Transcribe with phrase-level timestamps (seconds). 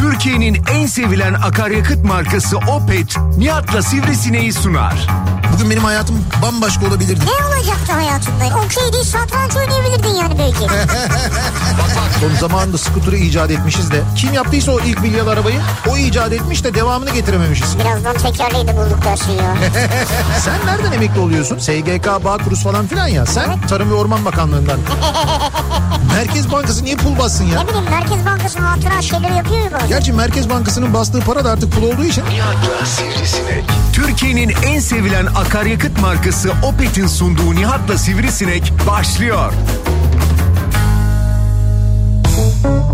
[0.00, 5.06] Türkiye'nin en sevilen akaryakıt markası Opet, Nihat'la Sivrisineği sunar.
[5.60, 7.20] Bugün benim hayatım bambaşka olabilirdi.
[7.26, 8.44] Ne olacaktı hayatında?
[8.44, 10.58] Okey değil satranç oynayabilirdin yani belki.
[12.20, 14.02] Son zamanında skuturu icat etmişiz de.
[14.16, 17.78] Kim yaptıysa o ilk milyar arabayı o icat etmiş de devamını getirememişiz.
[17.78, 19.56] Birazdan tekerleği de bulduk dersin ya.
[20.40, 21.58] Sen nereden emekli oluyorsun?
[21.58, 23.26] SGK, Bağkuruz falan filan ya.
[23.26, 24.78] Sen Tarım ve Orman Bakanlığı'ndan.
[26.14, 27.62] Merkez Bankası niye pul bassın ya?
[27.62, 29.80] ne bileyim Merkez Bankası hatıra şeyleri yapıyor ya.
[29.88, 32.24] Gerçi Merkez Bankası'nın bastığı para da artık pul olduğu için.
[32.24, 33.64] Nihat'la Sivrisinek.
[33.92, 39.52] Türkiye'nin en sevilen akaryakıt markası Opet'in sunduğu Nihat'la Sivrisinek başlıyor.
[42.24, 42.89] Türkiye'nin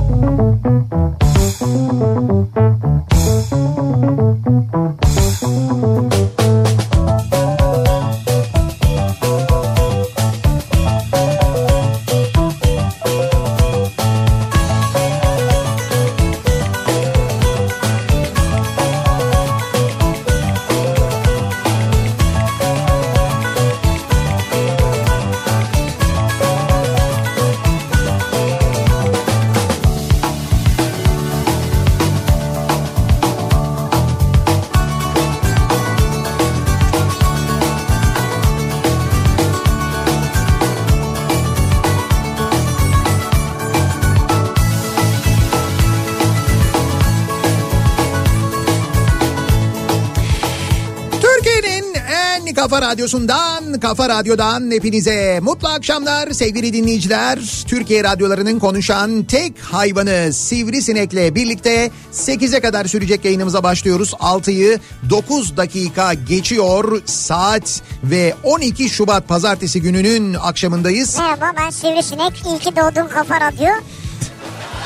[52.97, 57.39] radyosundan, kafa radyodan hepinize mutlu akşamlar sevgili dinleyiciler.
[57.67, 64.13] Türkiye radyolarının konuşan tek hayvanı Sivrisinek'le birlikte 8'e kadar sürecek yayınımıza başlıyoruz.
[64.13, 64.81] 6'yı
[65.11, 71.19] 9 dakika geçiyor saat ve 12 Şubat pazartesi gününün akşamındayız.
[71.19, 72.47] Merhaba ben Sivrisinek.
[72.47, 73.69] İyi ki doğdun Kafa Radyo.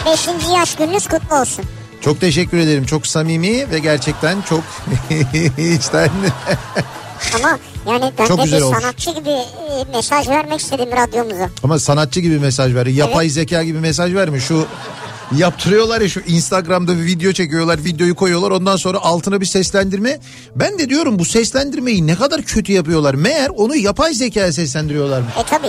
[0.06, 1.64] Beşinci yaş gününüz kutlu olsun.
[2.00, 2.84] Çok teşekkür ederim.
[2.84, 4.62] Çok samimi ve gerçekten çok
[5.58, 6.10] içten
[7.36, 8.78] Ama yani ben Çok de güzel bir olmuş.
[8.82, 11.50] sanatçı gibi e, mesaj vermek istedim radyomuza.
[11.62, 12.86] Ama sanatçı gibi mesaj ver.
[12.86, 14.40] Yapay zeka gibi mesaj verme.
[14.40, 14.66] Şu
[15.36, 17.84] yaptırıyorlar ya şu Instagram'da bir video çekiyorlar.
[17.84, 18.50] Videoyu koyuyorlar.
[18.50, 20.18] Ondan sonra altına bir seslendirme.
[20.56, 23.14] Ben de diyorum bu seslendirmeyi ne kadar kötü yapıyorlar.
[23.14, 25.20] Meğer onu yapay zekaya seslendiriyorlar.
[25.20, 25.66] E tabi.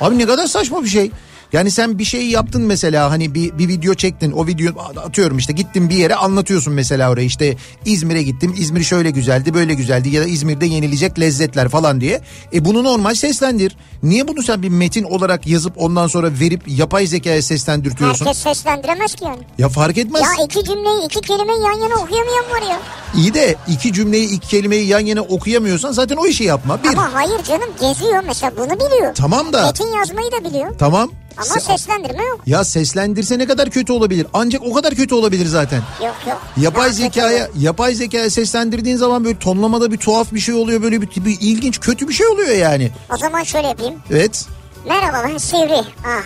[0.00, 1.10] Abi ne kadar saçma bir şey.
[1.52, 5.52] Yani sen bir şey yaptın mesela hani bir, bir video çektin o video atıyorum işte
[5.52, 10.22] gittin bir yere anlatıyorsun mesela oraya işte İzmir'e gittim İzmir şöyle güzeldi böyle güzeldi ya
[10.22, 12.20] da İzmir'de yenilecek lezzetler falan diye.
[12.54, 13.76] E bunu normal seslendir.
[14.02, 18.26] Niye bunu sen bir metin olarak yazıp ondan sonra verip yapay zekaya seslendirtiyorsun?
[18.26, 19.40] Herkes seslendiremez ki yani.
[19.58, 20.22] Ya fark etmez.
[20.22, 22.80] Ya iki cümleyi iki kelimeyi yan yana okuyamayan var ya.
[23.16, 26.82] İyi de iki cümleyi iki kelimeyi yan yana okuyamıyorsan zaten o işi yapma.
[26.82, 26.88] Bir.
[26.88, 29.14] Ama hayır canım geziyor mesela bunu biliyor.
[29.14, 29.66] Tamam da.
[29.66, 30.78] Metin yazmayı da biliyor.
[30.78, 31.10] Tamam.
[31.36, 32.40] Ama Se- seslendirme yok.
[32.46, 34.26] Ya seslendirse ne kadar kötü olabilir?
[34.34, 35.82] Ancak o kadar kötü olabilir zaten.
[36.04, 36.42] Yok yok.
[36.56, 37.54] Yapay Daha kötü zekaya olur.
[37.60, 41.80] yapay zekaya seslendirdiğin zaman böyle tonlamada bir tuhaf bir şey oluyor böyle bir, bir ilginç
[41.80, 42.90] kötü bir şey oluyor yani.
[43.14, 43.94] O zaman şöyle yapayım.
[44.10, 44.46] Evet.
[44.88, 45.82] Merhaba ben Sivri.
[46.06, 46.22] Ah.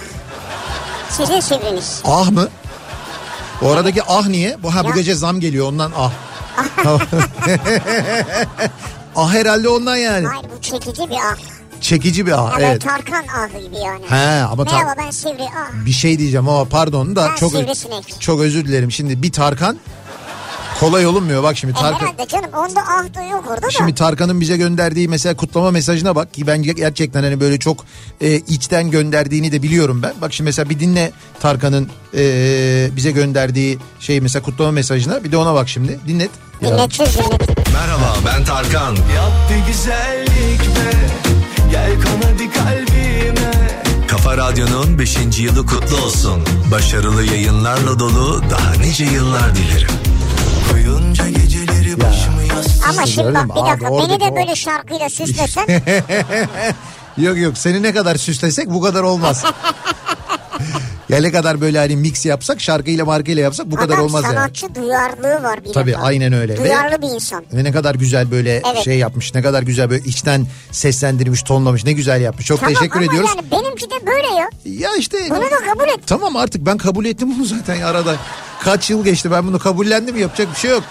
[1.11, 2.01] Sizin Sivriniz.
[2.05, 2.49] Ah mı?
[3.63, 4.57] O aradaki ah niye?
[4.63, 4.95] Bu ha bu Ya.
[4.95, 6.13] gece zam geliyor ondan ah.
[9.17, 10.27] ah herhalde ondan yani.
[10.27, 11.37] Hayır bu çekici bir ah.
[11.81, 12.69] Çekici bir ah Evet.
[12.71, 12.83] evet.
[12.83, 14.05] Tarkan ahı gibi yani.
[14.09, 15.43] He ama ta- Merhaba ben Sivri.
[15.59, 15.87] Ah.
[15.87, 18.21] bir şey diyeceğim ama pardon da Ben çok sivrisinek.
[18.21, 18.93] çok özür dilerim.
[18.93, 19.79] Şimdi bir Tarkan
[20.81, 22.07] kolay olunmuyor bak şimdi E Tarkan.
[22.07, 23.71] herhalde canım onda ah da yok orada da.
[23.71, 27.85] Şimdi Tarkan'ın bize gönderdiği mesela kutlama mesajına bak ki ben gerçekten hani böyle çok
[28.21, 30.15] e, içten gönderdiğini de biliyorum ben.
[30.21, 32.23] Bak şimdi mesela bir dinle Tarkan'ın e,
[32.97, 36.31] bize gönderdiği şey mesela kutlama mesajına bir de ona bak şimdi dinlet.
[36.61, 37.73] Ya, Dinletsiz dinlet.
[37.73, 38.97] Merhaba ben Tarkan.
[38.97, 40.91] Yap bir güzellik be
[41.71, 43.51] Gel kon hadi kalbime
[44.09, 45.17] Kafa Radyo'nun 5.
[45.39, 46.43] yılı kutlu olsun.
[46.71, 49.89] Başarılı yayınlarla dolu daha nice yıllar dilerim.
[50.71, 54.57] Koyunca geceleri başımı yastığa Ama şimdi bak bir Abi dakika orada beni de o- böyle
[54.57, 55.67] şarkıyla süslesen.
[57.19, 59.45] Yok yok seni ne kadar süslesek bu kadar olmaz.
[61.09, 64.35] ya ne kadar böyle hani mix yapsak şarkıyla markayla yapsak bu kadar Adam olmaz yani.
[64.35, 66.03] sanatçı duyarlılığı var bir Tabii, defa.
[66.03, 66.53] aynen öyle.
[66.53, 67.45] Ve- Duyarlı bir insan.
[67.53, 68.85] Ve ne kadar güzel böyle Evet.
[68.85, 69.35] şey yapmış.
[69.35, 71.85] Ne kadar güzel böyle içten seslendirmiş, tonlamış.
[71.85, 72.47] Ne güzel yapmış.
[72.47, 73.31] Çok Tamam teşekkür ama ediyoruz.
[73.37, 74.49] yani benimki de böyle ya.
[74.65, 76.01] Ya işte Bunu da kabul et.
[76.07, 78.17] Tamam artık ben kabul ettim bunu zaten ya arada.
[78.63, 80.83] Kaç yıl geçti ben bunu kabullendim yapacak bir şey yok.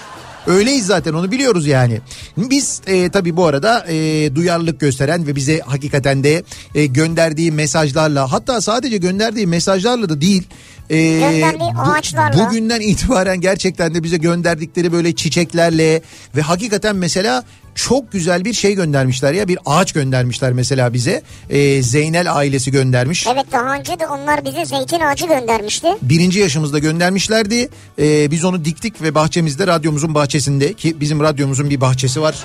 [0.47, 2.01] Öyleyiz zaten onu biliyoruz yani.
[2.37, 6.43] Biz e, tabii bu arada e, duyarlılık gösteren ve bize hakikaten de
[6.75, 10.43] e, gönderdiği mesajlarla hatta sadece gönderdiği mesajlarla da değil.
[10.89, 11.43] e,
[11.77, 12.45] ağaçlarla.
[12.45, 16.01] Bugünden itibaren gerçekten de bize gönderdikleri böyle çiçeklerle
[16.35, 17.43] ve hakikaten mesela
[17.75, 21.21] çok güzel bir şey göndermişler ya bir ağaç göndermişler mesela bize.
[21.49, 23.27] Ee, Zeynel ailesi göndermiş.
[23.27, 25.87] Evet daha önce de onlar bize zeytin ağacı göndermişti.
[26.01, 27.69] Birinci yaşımızda göndermişlerdi.
[27.99, 32.35] Ee, biz onu diktik ve bahçemizde radyomuzun bahçesinde ki bizim radyomuzun bir bahçesi var.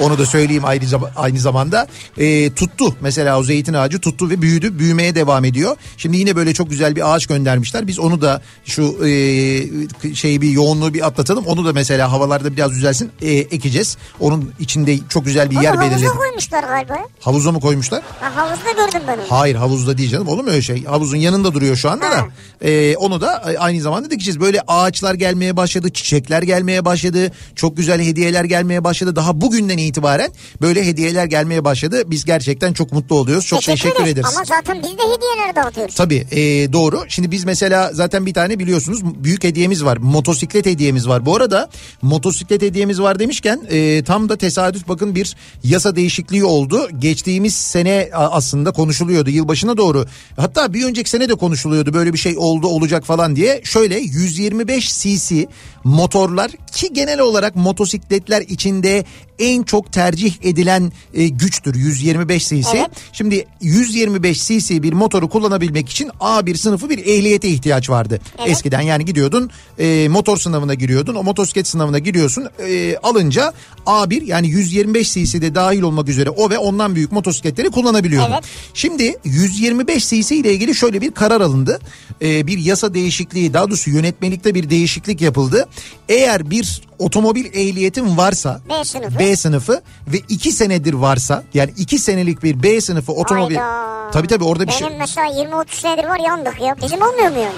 [0.00, 1.86] Onu da söyleyeyim aynı, zam- aynı zamanda.
[2.18, 4.78] Ee, tuttu mesela o zeytin ağacı tuttu ve büyüdü.
[4.78, 5.76] Büyümeye devam ediyor.
[5.96, 7.86] Şimdi yine böyle çok güzel bir ağaç göndermişler.
[7.86, 11.46] Biz onu da şu e, şeyi bir yoğunluğu bir atlatalım.
[11.46, 13.96] Onu da mesela havalarda biraz düzelsin e, ekeceğiz.
[14.20, 16.16] Onun içinde çok güzel bir Onu yer havuza belirledik.
[16.16, 16.98] koymuşlar galiba.
[17.20, 18.02] Havuza mı koymuşlar?
[18.20, 19.24] Ha, havuzda gördüm ben onu.
[19.28, 20.84] Hayır havuzda değil canım olur mu öyle şey?
[20.84, 22.16] Havuzun yanında duruyor şu anda da.
[22.16, 22.26] Ha.
[22.62, 24.40] Ee, onu da aynı zamanda dikeceğiz.
[24.40, 27.32] Böyle ağaçlar gelmeye başladı, çiçekler gelmeye başladı.
[27.56, 29.16] Çok güzel hediyeler gelmeye başladı.
[29.16, 32.02] Daha bugünden itibaren böyle hediyeler gelmeye başladı.
[32.06, 33.46] Biz gerçekten çok mutlu oluyoruz.
[33.46, 34.26] Çok teşekkür, ederiz.
[34.36, 35.94] Ama zaten biz de hediyeler dağıtıyoruz.
[35.94, 37.04] Tabii e, doğru.
[37.08, 39.96] Şimdi biz mesela zaten bir tane biliyorsunuz büyük hediyemiz var.
[39.96, 41.26] Motosiklet hediyemiz var.
[41.26, 41.68] Bu arada
[42.02, 46.88] motosiklet hediyemiz var demişken e, tam da tesadüf bakın bir yasa değişikliği oldu.
[46.98, 50.06] Geçtiğimiz sene aslında konuşuluyordu yılbaşına doğru.
[50.36, 53.60] Hatta bir önceki sene de konuşuluyordu böyle bir şey oldu olacak falan diye.
[53.64, 55.46] Şöyle 125 cc
[55.84, 59.04] motorlar ki genel olarak motosikletler içinde
[59.38, 62.68] en çok tercih edilen e, güçtür 125 cc.
[62.74, 62.90] Evet.
[63.12, 68.20] Şimdi 125 cc bir motoru kullanabilmek için A1 sınıfı bir ehliyete ihtiyaç vardı.
[68.38, 68.50] Evet.
[68.50, 71.14] Eskiden yani gidiyordun e, motor sınavına giriyordun.
[71.14, 72.48] O motosiklet sınavına giriyorsun.
[72.68, 73.52] E, alınca
[73.86, 78.32] A1 yani 125 cc de dahil olmak üzere o ve ondan büyük motosikletleri kullanabiliyordun.
[78.32, 78.44] Evet.
[78.74, 81.80] Şimdi 125 cc ile ilgili şöyle bir karar alındı.
[82.22, 85.68] E, bir yasa değişikliği daha doğrusu yönetmelikte bir değişiklik yapıldı.
[86.08, 89.18] Eğer bir otomobil ehliyetin varsa B sınıfı.
[89.18, 93.54] B sınıfı ve 2 senedir varsa yani 2 senelik bir B sınıfı otomobil.
[93.56, 94.10] Hayda.
[94.10, 94.98] Tabii tabii orada bir Benim şey.
[94.98, 96.76] mesela 20-30 senedir var yandık ya.
[96.82, 97.54] Bizim olmuyor mu yani?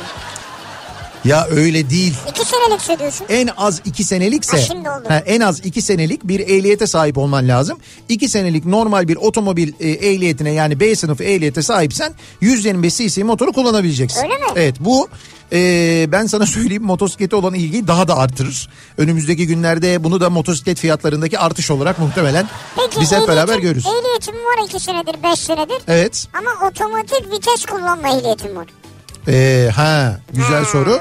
[1.24, 2.14] Ya öyle değil.
[2.30, 3.26] 2 senelik söylüyorsun.
[3.28, 5.04] En az 2 senelikse Ha, şimdi oldu.
[5.08, 7.78] ha, en az 2 senelik bir ehliyete sahip olman lazım.
[8.08, 13.52] 2 senelik normal bir otomobil e, ehliyetine yani B sınıfı ehliyete sahipsen 125 cc motoru
[13.52, 14.18] kullanabileceksin.
[14.22, 14.44] Öyle mi?
[14.56, 15.08] Evet bu
[15.52, 15.58] e,
[16.12, 18.68] ben sana söyleyeyim motosiklete olan ilgiyi daha da artırır.
[18.98, 23.86] Önümüzdeki günlerde bunu da motosiklet fiyatlarındaki artış olarak muhtemelen Peki biz hep ehliyetim- beraber görürüz.
[23.86, 25.78] Ehliyetim var 2 senedir 5 senedir.
[25.88, 26.26] Evet.
[26.38, 28.66] Ama otomatik vites kullanma ehliyetim var.
[29.28, 30.66] Ee, ha güzel Hmm.
[30.66, 31.00] soru.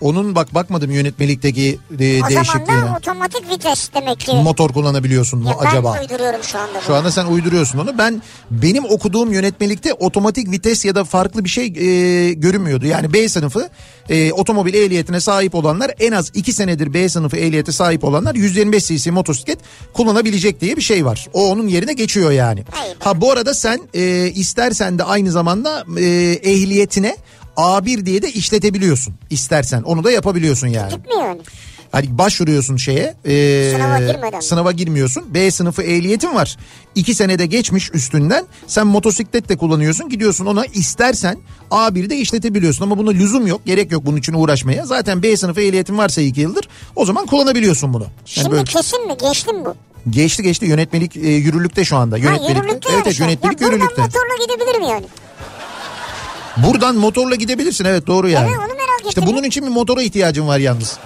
[0.00, 2.44] Onun bak bakmadım yönetmelikteki e, O değişikliğine.
[2.66, 4.32] zaman da otomatik vites demek ki.
[4.36, 5.96] Motor kullanabiliyorsun mu Ya ben acaba?
[6.00, 6.80] uyduruyorum şu anda.
[6.80, 6.96] Şu bunu.
[6.96, 7.98] anda sen uyduruyorsun onu.
[7.98, 12.86] Ben benim okuduğum yönetmelikte otomatik vites ya da farklı bir şey e, görünmüyordu.
[12.86, 13.68] Yani B sınıfı
[14.08, 18.86] e, otomobil ehliyetine sahip olanlar en az 2 senedir B sınıfı ehliyete sahip olanlar 125
[18.86, 19.58] cc motosiklet
[19.92, 21.26] kullanabilecek diye bir şey var.
[21.32, 22.64] O onun yerine geçiyor yani.
[22.70, 22.96] Hayır.
[23.00, 26.04] Ha bu arada sen e, istersen de aynı zamanda e,
[26.42, 27.16] ehliyetine
[27.58, 29.82] A1 diye de işletebiliyorsun istersen.
[29.82, 30.90] Onu da yapabiliyorsun yani.
[30.94, 31.40] Gitmiyor yani.
[31.92, 33.14] Hani başvuruyorsun şeye.
[33.24, 34.40] e, Sınava girmeden.
[34.40, 35.34] Sınava girmiyorsun.
[35.34, 36.56] B sınıfı ehliyetin var.
[36.94, 38.44] İki senede geçmiş üstünden.
[38.66, 40.08] Sen motosiklet de kullanıyorsun.
[40.08, 41.38] Gidiyorsun ona istersen
[41.70, 42.84] A1'de işletebiliyorsun.
[42.84, 43.60] Ama buna lüzum yok.
[43.66, 44.86] Gerek yok bunun için uğraşmaya.
[44.86, 46.68] Zaten B sınıfı ehliyetin varsa iki yıldır.
[46.96, 48.02] O zaman kullanabiliyorsun bunu.
[48.02, 49.16] Yani Şimdi böyle- kesin mi?
[49.20, 49.74] Geçti mi bu?
[50.10, 52.14] Geçti geçti yönetmelik e, yürürlükte şu anda.
[52.16, 54.02] Ha Yönetmelik, yürürlükte evet, evet yönetmelik ya yürürlükte.
[54.02, 55.04] motorla gidebilirim yani.
[56.66, 58.46] Buradan motorla gidebilirsin evet doğru yani.
[58.50, 59.24] Evet, onu merak İşte ettim.
[59.26, 60.98] bunun için bir motora ihtiyacın var yalnız.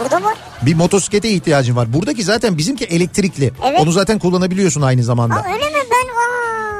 [0.00, 0.34] Burada var.
[0.62, 1.92] Bir motosiklete ihtiyacın var.
[1.92, 3.52] Buradaki zaten bizimki elektrikli.
[3.64, 3.80] Evet.
[3.80, 5.34] Onu zaten kullanabiliyorsun aynı zamanda.
[5.34, 5.81] Aa, öyle mi?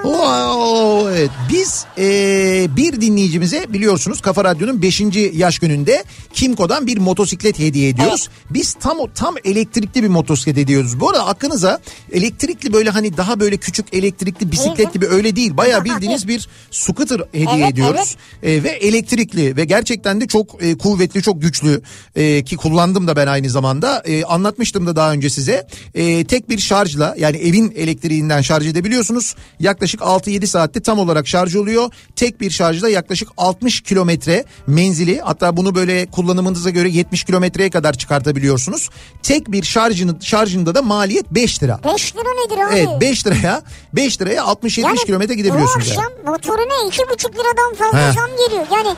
[0.03, 1.31] Wow, evet.
[1.53, 5.01] Biz eee, bir dinleyicimize biliyorsunuz Kafa Radyo'nun 5.
[5.33, 8.29] yaş gününde Kimco'dan bir motosiklet hediye ediyoruz.
[8.51, 11.01] Biz tam tam elektrikli bir motosiklet ediyoruz.
[11.01, 11.81] Bu arada aklınıza
[12.13, 14.94] elektrikli böyle hani daha böyle küçük elektrikli bisiklet Evet.
[14.94, 15.56] gibi öyle değil.
[15.56, 18.17] Bayağı bildiğiniz bir scooter hediye Evet, ediyoruz.
[18.43, 21.82] Eee, ve elektrikli ve gerçekten de çok e, kuvvetli çok güçlü
[22.17, 26.49] e, ki kullandım da ben aynı zamanda E, anlatmıştım da daha önce size E, tek
[26.49, 32.41] bir şarjla yani evin elektriğinden şarj edebiliyorsunuz yaklaşık 6-7 saatte tam olarak şarj oluyor tek
[32.41, 38.91] bir şarjla yaklaşık 60 kilometre menzili hatta bunu böyle kullanımınıza göre 70 kilometreye kadar çıkartabiliyorsunuz
[39.22, 42.79] tek bir şarjını, şarjında da maliyet 5 lira 5 lira nedir abi?
[42.79, 45.87] Evet 5 liraya 5 liraya 60-70 kilometre gidebiliyorsunuz.
[45.87, 46.01] Bu yani.
[46.01, 48.13] akşam motoruna iki buçuk liradan fazla He.
[48.13, 48.67] zam geliyor.
[48.72, 48.96] Yani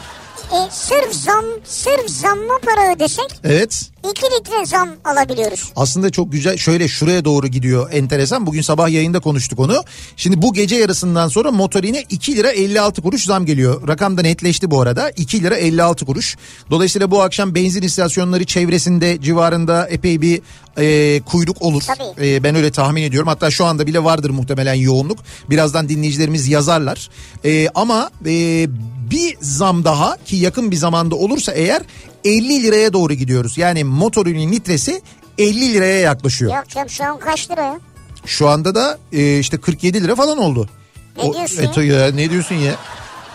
[0.53, 5.73] e, sırf zam sırf zamma para ödesek Evet 2 litre zam alabiliyoruz.
[5.77, 8.47] Aslında çok güzel şöyle şuraya doğru gidiyor enteresan.
[8.47, 9.85] Bugün sabah yayında konuştuk onu.
[10.17, 13.89] Şimdi bu gece yarısından sonra motorine 2 lira 56 kuruş zam geliyor.
[13.89, 16.37] Rakam da netleşti bu arada 2 lira 56 kuruş.
[16.71, 20.41] Dolayısıyla bu akşam benzin istasyonları çevresinde civarında epey bir
[20.79, 21.83] e, kuyruk olur.
[21.87, 22.27] Tabii.
[22.27, 23.29] E, ben öyle tahmin ediyorum.
[23.29, 25.19] Hatta şu anda bile vardır muhtemelen yoğunluk.
[25.51, 27.11] Birazdan dinleyicilerimiz yazarlar.
[27.45, 28.67] E, ama e,
[29.11, 31.83] bir zam daha ki yakın bir zamanda olursa eğer
[32.25, 33.59] 50 liraya doğru gidiyoruz.
[33.59, 35.03] Yani motorinin litresi
[35.39, 36.55] 50 liraya yaklaşıyor.
[36.55, 37.81] Yok canım şu an kaç lira ya?
[38.27, 40.69] Şu anda da e, işte 47 lira falan oldu.
[41.17, 42.75] Ne diyorsun e, ya, ne diyorsun ya?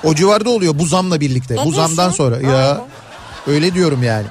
[0.03, 1.55] O civarda oluyor bu zamla birlikte.
[1.55, 2.17] Ne bu zamdan diyorsun?
[2.17, 2.49] sonra Aynen.
[2.49, 2.85] ya.
[3.47, 4.25] Öyle diyorum yani.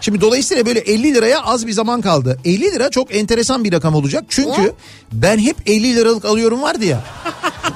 [0.00, 2.38] Şimdi dolayısıyla böyle 50 liraya az bir zaman kaldı.
[2.44, 4.24] 50 lira çok enteresan bir rakam olacak.
[4.28, 4.72] Çünkü Niye?
[5.12, 7.04] ben hep 50 liralık alıyorum vardı ya.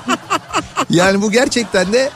[0.90, 2.10] yani bu gerçekten de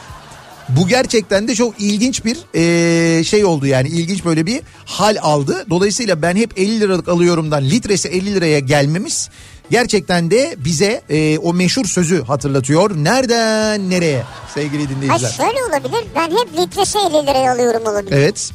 [0.76, 5.66] bu gerçekten de çok ilginç bir eee, şey oldu yani ilginç böyle bir hal aldı.
[5.70, 9.28] Dolayısıyla ben hep 50 liralık alıyorumdan litresi 50 liraya gelmemiz
[9.70, 12.90] gerçekten de bize eee, o meşhur sözü hatırlatıyor.
[13.04, 14.22] Nereden nereye
[14.54, 15.30] sevgili Ay dinleyiciler.
[15.30, 18.12] şöyle olabilir ben hep litresi 50 liraya alıyorum olabilir.
[18.16, 18.50] Evet.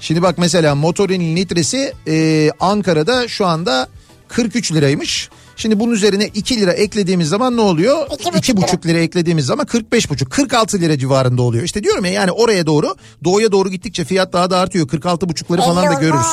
[0.00, 3.88] Şimdi bak mesela motorinin litresi e, Ankara'da şu anda
[4.28, 5.28] 43 liraymış.
[5.56, 8.06] Şimdi bunun üzerine 2 lira eklediğimiz zaman ne oluyor?
[8.18, 11.64] İki buçuk 2,5 lira eklediğimiz zaman 45,5 46 lira civarında oluyor.
[11.64, 12.94] İşte diyorum ya yani oraya doğru
[13.24, 14.88] doğuya doğru gittikçe fiyat daha da artıyor.
[14.88, 16.26] 46,5'ları falan da 50 görürüz.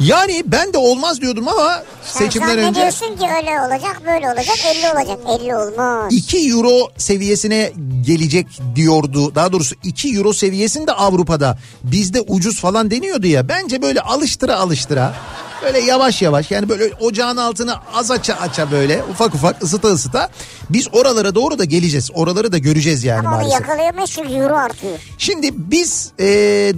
[0.00, 4.56] Yani ben de olmaz diyordum ama Sen seçimden önce zannediyorsun ki öyle olacak böyle olacak
[4.76, 6.12] 50 olacak 50 olmaz.
[6.12, 7.72] 2 euro seviyesine
[8.06, 9.34] gelecek diyordu.
[9.34, 13.48] Daha doğrusu 2 euro seviyesinde Avrupa'da bizde ucuz falan deniyordu ya.
[13.48, 15.14] Bence böyle alıştıra alıştıra
[15.64, 20.28] böyle yavaş yavaş yani böyle ocağın altını az aça aça böyle ufak ufak ısıta ısıta
[20.70, 22.10] biz oralara doğru da geleceğiz.
[22.14, 23.60] Oraları da göreceğiz yani Ama maalesef.
[23.60, 24.98] yakalayamayız çünkü euro artıyor.
[25.18, 26.24] Şimdi biz e,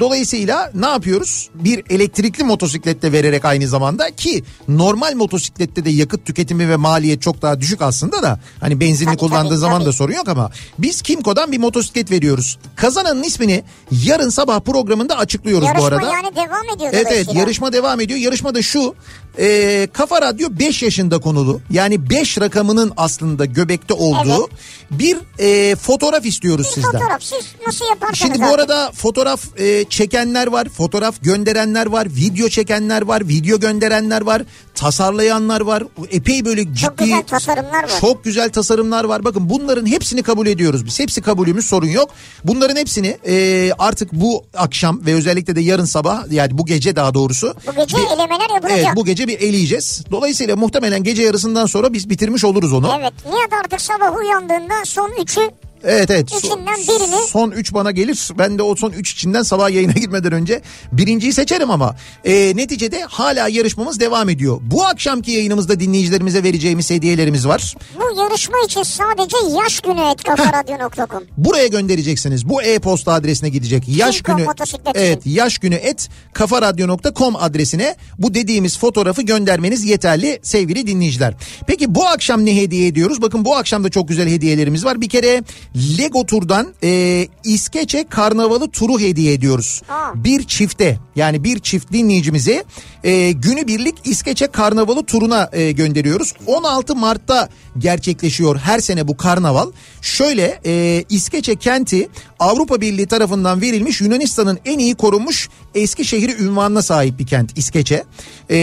[0.01, 1.51] dolayısıyla ne yapıyoruz?
[1.55, 7.43] Bir elektrikli motosiklette vererek aynı zamanda ki normal motosiklette de yakıt tüketimi ve maliyet çok
[7.43, 9.89] daha düşük aslında da hani benzinli Tabii, kullandığı tabii, zaman tabii.
[9.89, 12.59] da sorun yok ama biz Kimco'dan bir motosiklet veriyoruz.
[12.77, 16.13] Kazananın ismini yarın sabah programında açıklıyoruz Yarışma bu arada.
[16.13, 18.21] yani devam ediyor Evet evet yarışma devam ediyor.
[18.21, 18.95] Yarışma da şu Exu
[19.39, 24.49] e, Kafa Radyo 5 yaşında konulu yani 5 rakamının aslında göbekte olduğu
[24.91, 26.91] bir e, fotoğraf istiyoruz Bir sizden.
[26.93, 32.49] fotoğraf siz nasıl yaparsanız Şimdi bu arada fotoğraf e, çekenler var, fotoğraf gönderenler var, video
[32.49, 34.43] çekenler var, video gönderenler var,
[34.75, 35.83] tasarlayanlar var.
[36.11, 37.91] Epey böyle ciddi Çok güzel tasarımlar var.
[38.01, 39.25] çok güzel tasarımlar var.
[39.25, 40.99] Bakın bunların hepsini kabul ediyoruz biz.
[41.01, 42.11] Hepsi kabulümüz sorun yok.
[42.45, 47.15] Bunların hepsini e, artık bu akşam ve özellikle de yarın sabah yani bu gece daha
[47.15, 47.55] doğrusu.
[47.67, 48.79] Bu gece bir- elemeler yapılacak.
[48.79, 50.03] Evet bu gece bir eleyeceğiz.
[50.11, 52.91] Dolayısıyla muhtemelen gece yarısından sonra biz bitirmiş oluruz onu.
[53.01, 55.51] Evet Nihat artık sabah uyandığında son üçü
[55.85, 56.31] Evet evet.
[56.31, 58.29] Son- İçinden birini- Son 3 bana gelir.
[58.39, 63.03] Ben de o son 3 içinden sabah yayına gitmeden önce birinciyi seçerim ama e, neticede
[63.03, 64.59] hala yarışmamız devam ediyor.
[64.63, 67.75] Bu akşamki yayınımızda dinleyicilerimize vereceğimiz hediyelerimiz var.
[67.97, 71.25] bu yarışma için sadece yaş günü et kafaradyo.com.
[71.37, 72.49] Buraya göndereceksiniz.
[72.49, 73.85] Bu e-posta adresine gidecek.
[73.89, 74.49] Yaş Kimco günü
[74.95, 81.35] Evet, yaş günü et kafaradyo.com adresine bu dediğimiz fotoğrafı göndermeniz yeterli sevgili dinleyiciler.
[81.67, 83.23] Peki bu akşam ne hediye ediyoruz?
[83.23, 85.01] Bakın bu akşam da çok güzel hediyelerimiz var.
[85.01, 85.43] Bir kere
[85.77, 89.83] Lego Tur'dan e, İskeçe Karnavalı turu hediye ediyoruz.
[89.89, 90.25] Aa.
[90.25, 92.65] Bir çifte yani bir çift dinleyicimizi
[93.05, 96.35] e, günübirlik İskeçe Karnavalı turuna e, gönderiyoruz.
[96.47, 99.73] 16 Mart'ta gerçekleşiyor her sene bu karnaval.
[100.03, 106.83] Şöyle e, İskeçe kenti Avrupa Birliği tarafından verilmiş Yunanistan'ın en iyi korunmuş eski şehri ünvanına
[106.83, 108.05] sahip bir kent İskeçe.
[108.51, 108.57] E,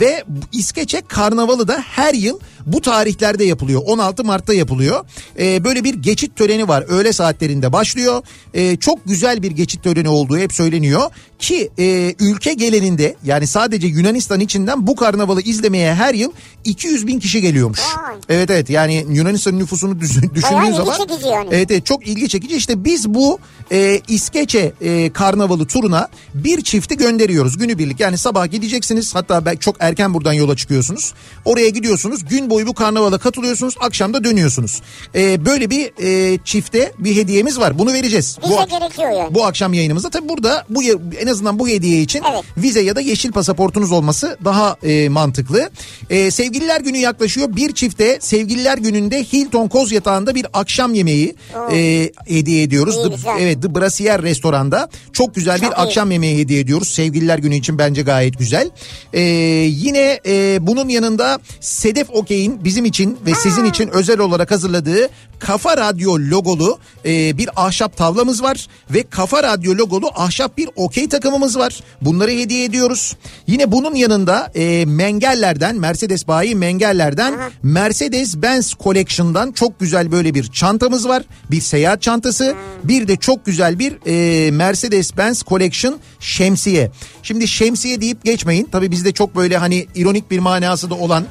[0.00, 3.82] ve İskeçe Karnavalı da her yıl bu tarihlerde yapılıyor.
[3.86, 5.04] 16 Mart'ta yapılıyor.
[5.38, 6.84] E, böyle bir geçit töreni var.
[6.88, 8.22] Öğle saatlerinde başlıyor.
[8.54, 11.10] E, çok güzel bir geçit töreni olduğu hep söyleniyor.
[11.42, 16.32] Ki e, ülke geleninde yani sadece Yunanistan içinden bu karnavalı izlemeye her yıl
[16.64, 17.80] 200 bin kişi geliyormuş.
[17.80, 18.14] Vay.
[18.28, 20.96] Evet evet yani Yunanistan nüfusunu düş- düşündüğün Bayağı zaman.
[21.30, 21.48] yani.
[21.52, 22.56] Evet, evet çok ilgi çekici.
[22.56, 23.38] İşte biz bu
[23.72, 28.00] e, İskeçe e, karnavalı turuna bir çifti gönderiyoruz günübirlik.
[28.00, 31.14] Yani sabah gideceksiniz hatta belki çok erken buradan yola çıkıyorsunuz.
[31.44, 34.82] Oraya gidiyorsunuz gün boyu bu karnavala katılıyorsunuz akşam da dönüyorsunuz.
[35.14, 38.38] E, böyle bir e, çifte bir hediyemiz var bunu vereceğiz.
[38.44, 39.34] Bize bu, gerekiyor yani.
[39.34, 40.82] bu akşam yayınımızda tabi burada bu
[41.20, 42.44] en azından bu hediye için Evet.
[42.56, 45.70] vize ya da yeşil pasaportunuz olması daha e, mantıklı.
[46.10, 47.56] E, sevgililer günü yaklaşıyor.
[47.56, 51.34] Bir çifte sevgililer gününde Hilton Koz Yatağı'nda bir akşam yemeği
[51.72, 52.96] e, hediye ediyoruz.
[52.96, 55.76] İyi, The- evet The Brasier restoranda çok güzel Çok bir iyi.
[55.76, 56.88] akşam yemeği hediye ediyoruz.
[56.88, 58.70] Sevgililer günü için bence gayet güzel.
[59.12, 59.20] E,
[59.68, 65.08] yine e, bunun yanında Sedef Okey'in bizim için ve sizin için özel olarak hazırladığı
[65.38, 71.08] Kafa Radyo logolu e, bir ahşap tavlamız var ve Kafa Radyo logolu ahşap bir okey
[71.22, 71.80] takımımız var.
[72.00, 73.16] Bunları hediye ediyoruz.
[73.46, 80.44] Yine bunun yanında e, Mengeller'den Mercedes bayi Mengeller'den Mercedes Benz Collection'dan çok güzel böyle bir
[80.44, 81.22] çantamız var.
[81.50, 82.54] Bir seyahat çantası.
[82.84, 86.90] Bir de çok güzel bir e, Mercedes Benz Collection şemsiye.
[87.22, 88.68] Şimdi şemsiye deyip geçmeyin.
[88.72, 91.24] Tabii bizde çok böyle hani ironik bir manası da olan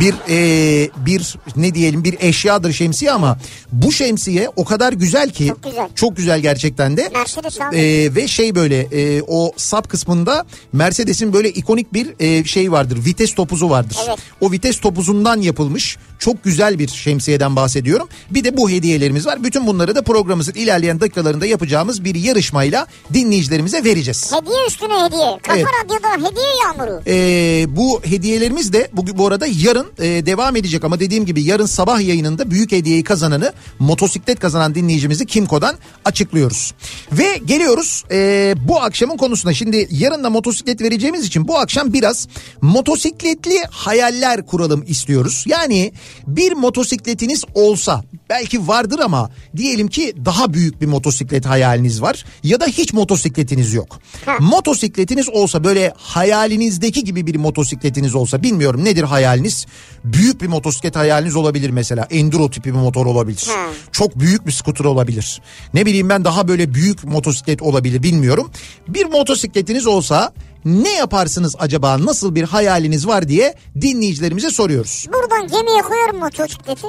[0.00, 3.38] bir e, bir ne diyelim bir eşyadır şemsiye ama
[3.72, 5.88] bu şemsiye o kadar güzel ki Çok güzel.
[5.94, 7.10] çok güzel gerçekten de.
[7.12, 7.76] Mercedes abi.
[7.76, 12.98] E, ve şey böyle e, o sap kısmında Mercedes'in böyle ikonik bir e, şey vardır.
[13.06, 13.96] Vites topuzu vardır.
[14.08, 14.18] Evet.
[14.40, 18.08] O vites topuzundan yapılmış çok güzel bir şemsiyeden bahsediyorum.
[18.30, 19.44] Bir de bu hediyelerimiz var.
[19.44, 24.32] Bütün bunları da programımızın ilerleyen dakikalarında yapacağımız bir yarışmayla dinleyicilerimize vereceğiz.
[24.32, 25.38] Hediye üstüne hediye.
[25.42, 25.66] Kafa Evet.
[25.84, 27.02] Radyo'da hediye yağmuru.
[27.06, 31.66] Ee, bu hediyelerimiz de bu, bu arada yarın e, devam edecek ama dediğim gibi yarın
[31.66, 36.74] sabah yayınında büyük hediyeyi kazananı motosiklet kazanan dinleyicimizi Kimco'dan açıklıyoruz.
[37.12, 39.54] Ve geliyoruz e, bu akşamın konusuna.
[39.54, 42.28] Şimdi yarın da motosiklet vereceğimiz için bu akşam biraz
[42.62, 45.44] motosikletli hayaller kuralım istiyoruz.
[45.46, 45.92] Yani
[46.26, 52.60] bir motosikletiniz olsa belki vardır ama diyelim ki daha büyük bir motosiklet hayaliniz var ya
[52.60, 54.00] da hiç motosikletiniz yok.
[54.40, 59.66] Motosikletiniz olsa böyle hayalinizdeki gibi bir motosikletiniz olsa bilmiyorum nedir hayaliniz?
[60.04, 62.06] Büyük bir motosiklet hayaliniz olabilir mesela.
[62.10, 63.46] Enduro tipi bir motor olabilir.
[63.48, 63.66] Ha.
[63.92, 65.40] Çok büyük bir skuter olabilir.
[65.74, 68.50] Ne bileyim ben daha böyle büyük motosiklet olabilir bilmiyorum.
[68.88, 70.32] Bir motosikletiniz olsa
[70.66, 75.06] ne yaparsınız acaba nasıl bir hayaliniz var diye dinleyicilerimize soruyoruz.
[75.12, 76.86] Buradan gemiye koyarım motosikleti.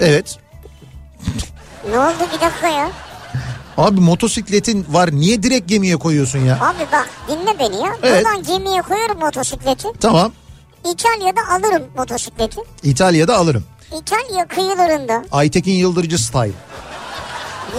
[0.00, 0.38] Evet.
[1.90, 2.90] Ne oldu bir dakika ya.
[3.76, 6.54] Abi motosikletin var niye direkt gemiye koyuyorsun ya?
[6.54, 7.96] Abi bak dinle beni ya.
[8.02, 8.24] Evet.
[8.26, 9.88] Buradan gemiye koyarım motosikleti.
[10.00, 10.32] Tamam
[10.92, 12.60] İtalya'da alırım motosikleti.
[12.82, 13.64] İtalya'da alırım.
[14.00, 16.52] İtalya kıyılarında Aytekin Yıldırıcı style.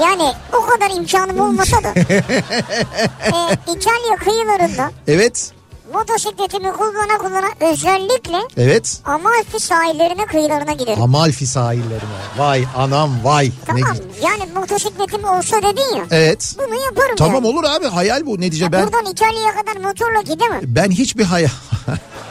[0.02, 5.52] Yani o kadar imkanım olmasa da e, İtalya kıyılarında Evet
[5.94, 9.02] motosikletimi kullana kullana özellikle evet.
[9.06, 11.02] Amalfi sahillerine kıyılarına giderim.
[11.02, 12.10] Amalfi sahillerine.
[12.38, 13.46] Vay anam vay.
[13.48, 14.06] Ne Tamam güzel.
[14.24, 16.04] yani motosikletim olsa dedin ya.
[16.12, 16.56] Evet.
[16.58, 17.48] Bunu yaparım Tamam yani.
[17.48, 20.60] olur abi hayal bu netice Ya ben Buradan İtalya'ya kadar motorla gidemem.
[20.64, 21.50] ben hiçbir hayal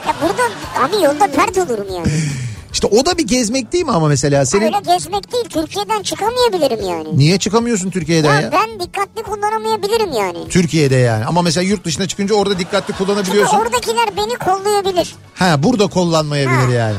[0.06, 0.50] Ya buradan
[0.88, 2.08] abi yolda pert olurum yani.
[2.78, 6.88] işte o da bir gezmek değil mi ama mesela senin Öyle gezmek değil Türkiye'den çıkamayabilirim
[6.88, 7.18] yani.
[7.18, 8.52] niye çıkamıyorsun Türkiye'den Ya ya?
[8.52, 10.48] ben dikkatli kullanamayabilirim yani.
[10.48, 13.56] Türkiye'de yani ama mesela yurt dışına çıkınca orada dikkatli Çünkü kullanabiliyorsun.
[13.56, 15.14] oradakiler beni kollayabilir.
[15.34, 16.72] Ha burada kullanmayabilir Ha.
[16.72, 16.96] yani.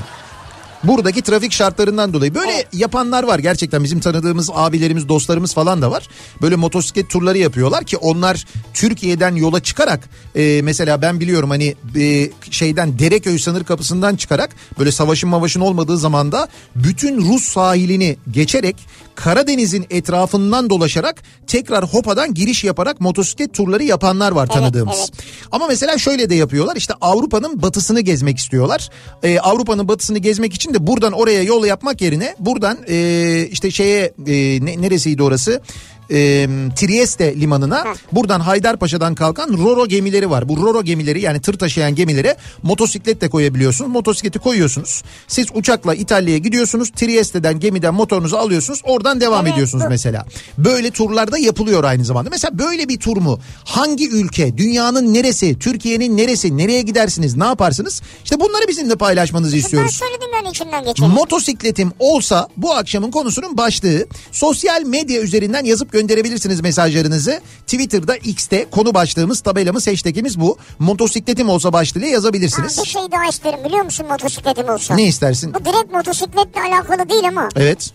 [0.83, 2.67] Buradaki trafik şartlarından dolayı böyle Evet.
[2.74, 6.07] yapanlar var gerçekten bizim tanıdığımız abilerimiz dostlarımız falan da var.
[6.41, 12.29] Böyle motosiklet turları yapıyorlar ki onlar Türkiye'den yola çıkarak e, mesela ben biliyorum hani e,
[12.51, 18.75] şeyden Dereköy sınır kapısından çıkarak böyle savaşın mavaşın olmadığı zamanda bütün Rus sahilini geçerek
[19.15, 24.98] Karadeniz'in etrafından dolaşarak tekrar Hopa'dan giriş yaparak motosiklet turları yapanlar var tanıdığımız.
[25.00, 25.24] evet.
[25.51, 28.89] Ama mesela şöyle de yapıyorlar işte Avrupa'nın batısını gezmek istiyorlar.
[29.24, 34.14] Ee, Avrupa'nın batısını gezmek için de buradan oraya yol yapmak yerine buradan e, işte şeye
[34.27, 35.62] e, ne, neresiydi orası?
[36.11, 40.50] E, Trieste limanına buradan Haydarpaşa'dan kalkan Roro gemileri var.
[40.50, 43.91] Bu Roro gemileri yani tır taşıyan gemilere motosiklet de koyabiliyorsunuz.
[43.91, 45.03] Motosikleti koyuyorsunuz.
[45.27, 46.89] Siz uçakla İtalya'ya gidiyorsunuz.
[46.89, 48.81] Trieste'den gemiden motorunuzu alıyorsunuz.
[48.83, 50.25] Oradan devam Evet, ediyorsunuz mesela.
[50.57, 52.29] Böyle turlarda yapılıyor aynı zamanda.
[52.29, 53.39] Mesela böyle bir tur mu?
[53.65, 54.57] Hangi ülke?
[54.57, 55.59] Dünyanın neresi?
[55.59, 56.57] Türkiye'nin neresi?
[56.57, 57.37] Nereye gidersiniz?
[57.37, 58.01] Ne yaparsınız?
[58.24, 59.95] İşte bunları bizimle paylaşmanızı Ben istiyoruz.
[59.95, 61.07] söyledim yani içinden geçeni.
[61.07, 67.42] Motosikletim olsa bu akşamın konusunun başlığı sosyal medya üzerinden yazıp gönderebilirsiniz mesajlarınızı.
[67.68, 70.57] Twitter'da X'te konu başlığımız tabelamız hashtagimiz bu.
[70.79, 72.77] Motosikletim olsa başlığıyla Ha, yazabilirsiniz.
[72.83, 74.96] bir şey daha isterim biliyor musun motosikletim olsa?
[74.96, 75.53] Ne istersin?
[75.53, 77.92] Bu direkt motosikletle alakalı değil ama Evet.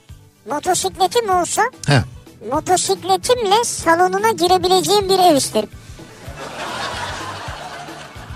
[0.51, 2.03] motosikletim olsa He.
[2.51, 5.69] motosikletimle salonuna girebileceğim bir ev isterim.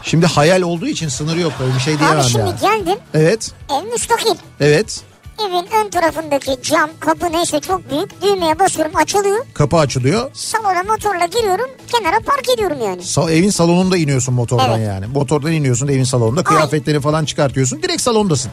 [0.02, 1.52] Şimdi hayal olduğu için sınırı yok.
[1.62, 2.60] Öyle bir şey diyemem Abi şimdi yani.
[2.60, 3.52] geldim Evet.
[3.82, 4.34] ev müstakil.
[4.60, 5.00] Evet.
[5.46, 9.46] Evin ön tarafındaki cam kapı neyse çok büyük düğmeye basıyorum açılıyor.
[9.54, 10.30] Kapı açılıyor.
[10.34, 13.02] Salona motorla giriyorum kenara park ediyorum yani.
[13.02, 14.88] Sa- evin salonunda iniyorsun motordan Evet.
[14.88, 15.06] yani.
[15.06, 16.42] Motordan iniyorsun evin salonunda.
[16.44, 17.82] Kıyafetleri falan çıkartıyorsun.
[17.82, 18.50] Direkt salondasın.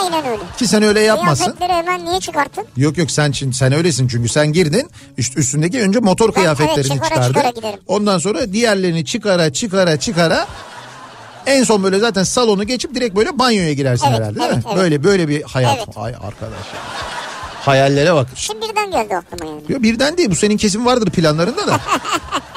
[0.00, 0.42] Aynen öyle.
[0.58, 1.44] Ki sen öyle yapmazsın.
[1.44, 2.64] Kıyafetleri hemen niye çıkarttın?
[2.76, 7.08] Yok yok sen sen öylesin çünkü sen girdin üst, üstündeki önce motor kıyafetlerini evet, çıkara
[7.08, 7.28] çıkardın.
[7.32, 7.78] çıkara giderim.
[7.86, 10.46] Ondan sonra diğerlerini çıkara çıkara çıkara
[11.46, 14.70] en son böyle zaten salonu geçip direkt böyle banyoya girersin Evet, herhalde değil evet, mi?
[14.70, 14.82] evet.
[14.82, 15.76] Böyle böyle bir hayat.
[15.76, 15.88] Evet.
[15.96, 16.52] Ay arkadaş.
[16.74, 16.80] ya.
[17.64, 18.26] Hayallere bak.
[18.34, 19.62] Şimdi birden geldi aklıma yani.
[19.68, 21.80] Yok birden değil bu senin kesin vardır planlarında da.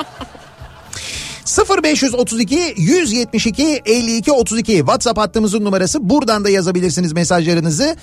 [1.46, 6.10] 0532 172 52 32 WhatsApp hattımızın numarası.
[6.10, 7.96] Buradan da yazabilirsiniz mesajlarınızı.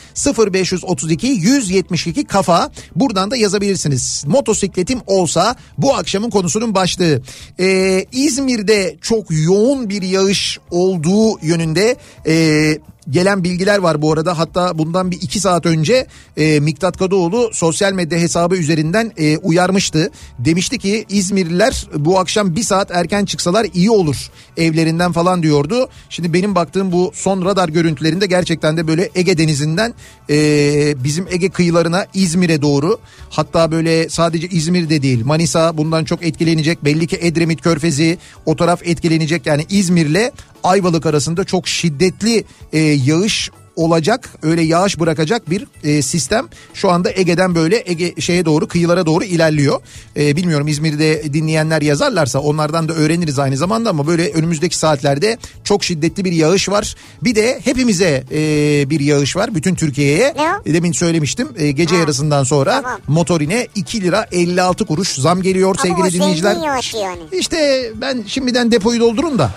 [0.53, 2.71] 0532 172 kafa.
[2.97, 4.25] Buradan da yazabilirsiniz.
[4.27, 7.23] Motosikletim olsa bu akşamın konusunun başlığı.
[7.61, 12.79] Ee, İzmir'de çok yoğun bir yağış olduğu yönünde ee,
[13.11, 14.39] gelen bilgiler var bu arada.
[14.39, 20.11] Hatta bundan bir iki saat önce e, Miktat Kadıoğlu sosyal medya hesabı üzerinden e, uyarmıştı.
[20.39, 25.89] Demişti ki İzmirliler bu akşam bir saat erken çıksalar iyi olur evlerinden falan diyordu.
[26.09, 29.95] Şimdi benim baktığım bu son radar görüntülerinde gerçekten de böyle Ege Denizi'nden
[30.31, 32.99] e, bizim Ege kıyılarına İzmir'e doğru
[33.31, 36.85] hatta böyle sadece İzmir'de değil Manisa bundan çok etkilenecek.
[36.85, 40.31] Belli ki Edremit Körfezi o taraf etkilenecek yani İzmir'le
[40.65, 47.11] Ayvalık arasında çok şiddetli e, yağış olacak öyle yağış bırakacak bir e, sistem şu anda
[47.15, 49.81] Ege'den böyle Ege şeye doğru kıyılara doğru ilerliyor.
[50.17, 55.85] E, bilmiyorum İzmir'de dinleyenler yazarlarsa onlardan da öğreniriz aynı zamanda ama böyle önümüzdeki saatlerde çok
[55.85, 56.95] şiddetli bir yağış var.
[57.23, 60.35] Bir de hepimize e, bir yağış var bütün Türkiye'ye.
[60.39, 60.73] O?
[60.73, 63.01] Demin söylemiştim e, gece yarısından sonra Tamam.
[63.09, 66.57] motorine 2 lira 56 kuruş zam geliyor Ama sevgili dinleyiciler.
[67.03, 67.23] yani.
[67.33, 69.51] İşte ben şimdiden depoyu doldurun da.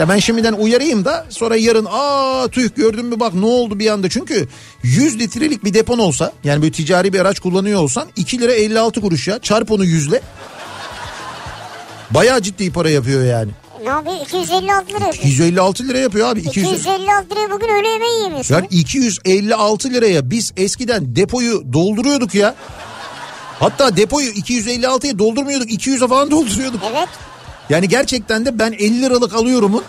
[0.00, 3.90] Ya ben şimdiden uyarayım da sonra yarın aa tüh gördün mü bak ne oldu bir
[3.90, 4.08] anda.
[4.08, 4.48] Çünkü
[4.82, 9.00] 100 litrelik bir depon olsa yani böyle ticari bir araç kullanıyor olsan 2 lira 56
[9.00, 10.20] kuruş ya çarp onu 100'le.
[12.10, 13.50] Bayağı ciddi para yapıyor yani.
[13.82, 14.16] Ne yapıyor?
[14.22, 15.24] 256 lira yapıyor.
[15.24, 16.40] 156 lira yapıyor abi.
[16.40, 18.54] 200, 256 liraya bugün öğle yemeği yiyemiyorsun.
[18.54, 22.54] yani 256 liraya biz eskiden depoyu dolduruyorduk ya.
[23.60, 26.80] Hatta depoyu 256'ya doldurmuyorduk 200'e falan dolduruyorduk.
[26.90, 27.08] Evet.
[27.70, 29.82] Yani gerçekten de ben 50 liralık alıyorumun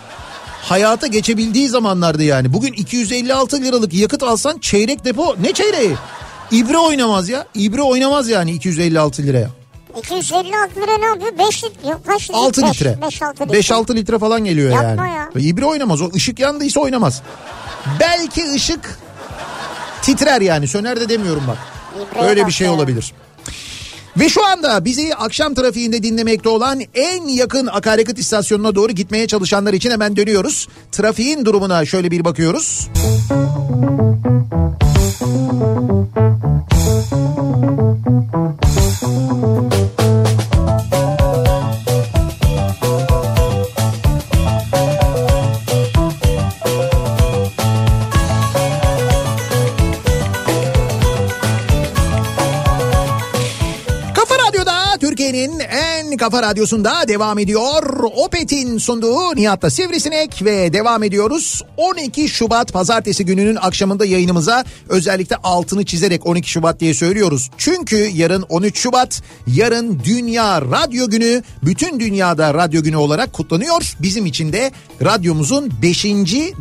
[0.62, 2.52] hayata geçebildiği zamanlardı yani.
[2.52, 5.94] Bugün 256 liralık yakıt alsan çeyrek depo ne çeyreği?
[6.50, 7.46] İbre oynamaz ya.
[7.54, 9.48] İbre oynamaz yani 256 liraya.
[9.98, 11.38] 256 lira ne yapıyor?
[11.48, 11.88] 5 litre.
[11.88, 12.34] Yok kaç litre?
[12.36, 12.98] 6 Beş- litre.
[13.06, 13.58] beş, altı litre.
[13.58, 15.16] 5-6 litre falan geliyor Yapma yani.
[15.16, 15.30] ya.
[15.40, 16.02] İbre oynamaz.
[16.02, 17.22] O ışık yandıysa oynamaz.
[18.00, 18.98] Belki ışık
[20.02, 20.68] titrer yani.
[20.68, 21.58] Söner de demiyorum bak.
[22.12, 22.72] İbreye Öyle bir şey ya.
[22.72, 23.12] olabilir.
[24.16, 29.72] Ve şu anda bizi akşam trafiğinde dinlemekte olan en yakın akaryakıt istasyonuna doğru gitmeye çalışanlar
[29.72, 30.68] için hemen dönüyoruz.
[30.92, 32.88] Trafiğin durumuna şöyle bir bakıyoruz.
[36.14, 36.21] Kafa
[56.16, 58.04] kafa radyosunda devam ediyor.
[58.16, 61.62] Opet'in sunduğu Nihat'ta Sivrisinek ve devam ediyoruz.
[61.76, 67.50] 12 Şubat pazartesi gününün akşamında yayınımıza özellikle altını çizerek 12 Şubat diye söylüyoruz.
[67.58, 73.92] Çünkü yarın 13 Şubat, yarın Dünya Radyo Günü, bütün dünyada radyo günü olarak kutlanıyor.
[74.00, 74.72] Bizim için de
[75.04, 76.04] radyomuzun 5.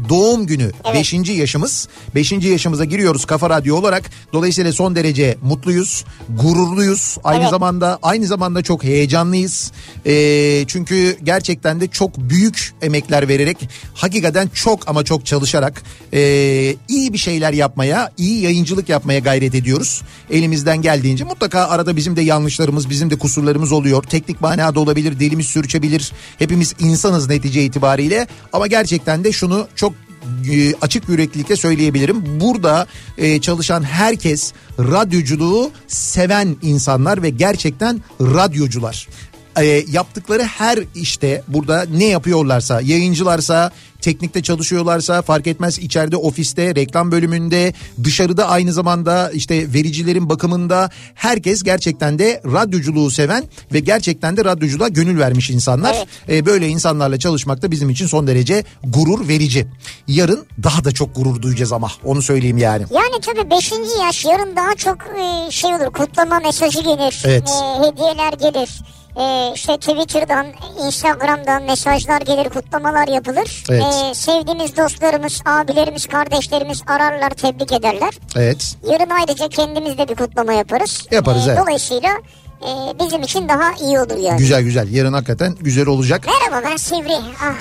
[0.10, 1.14] doğum günü, 5.
[1.14, 1.88] yaşımız.
[2.16, 2.32] 5.
[2.32, 4.04] yaşımıza giriyoruz Kafa Radyo olarak.
[4.34, 7.18] Dolayısıyla son derece mutluyuz, gururluyuz.
[7.24, 7.50] Aynı Evet.
[7.52, 9.40] zamanda aynı zamanda çok heyecanlıyız.
[10.06, 13.58] Ee, çünkü gerçekten de çok büyük emekler vererek
[13.93, 20.01] hakikaten çok ama çok çalışarak ee, iyi bir şeyler yapmaya, iyi yayıncılık yapmaya gayret ediyoruz.
[20.30, 24.04] Elimizden geldiğince mutlaka arada bizim de yanlışlarımız, bizim de kusurlarımız oluyor.
[24.04, 26.12] Teknik manada olabilir, dilimiz sürçebilir.
[26.39, 29.93] Hepimiz insanız netice itibariyle ama gerçekten de şunu çok
[30.51, 32.39] e, açık yüreklilikle söyleyebilirim.
[32.39, 39.07] Burada e, çalışan herkes radyoculuğu seven insanlar ve gerçekten radyocular.
[39.60, 47.12] E, yaptıkları her işte burada ne yapıyorlarsa yayıncılarsa teknikte çalışıyorlarsa fark etmez içeride ofiste reklam
[47.12, 54.46] bölümünde dışarıda aynı zamanda işte vericilerin bakımında herkes gerçekten de radyoculuğu seven ve gerçekten de
[54.46, 55.96] radyoculuğa gönül vermiş insanlar.
[55.98, 56.08] Evet.
[56.30, 59.68] E, böyle insanlarla çalışmak da bizim için son derece gurur verici.
[60.08, 62.86] Yarın daha da çok gurur duyacağız ama onu söyleyeyim yani.
[62.92, 63.72] Yani tabii 5.
[64.00, 67.24] yaş yarın daha çok e, şey olur kutlama mesajı gelir.
[67.26, 67.50] Evet.
[67.50, 68.70] E, hediyeler gelir.
[69.19, 70.45] E, işte Twitter'dan,
[70.86, 73.63] Instagram'dan mesajlar gelir, kutlamalar yapılır.
[73.69, 73.84] Evet.
[74.12, 78.13] E, sevdiğimiz dostlarımız, abilerimiz, kardeşlerimiz ararlar, tebrik ederler.
[78.36, 78.76] Evet.
[78.91, 81.08] Yarın ayrıca kendimiz de bir kutlama yaparız.
[81.12, 81.60] Yaparız, evet.
[81.60, 82.10] Dolayısıyla
[82.62, 82.69] e,
[83.00, 84.38] bizim için daha iyi olur yani.
[84.38, 84.91] Güzel güzel.
[84.93, 86.26] Yarın hakikaten güzel olacak.
[86.28, 87.15] Merhaba ben Sivri.
[87.43, 87.54] Ah,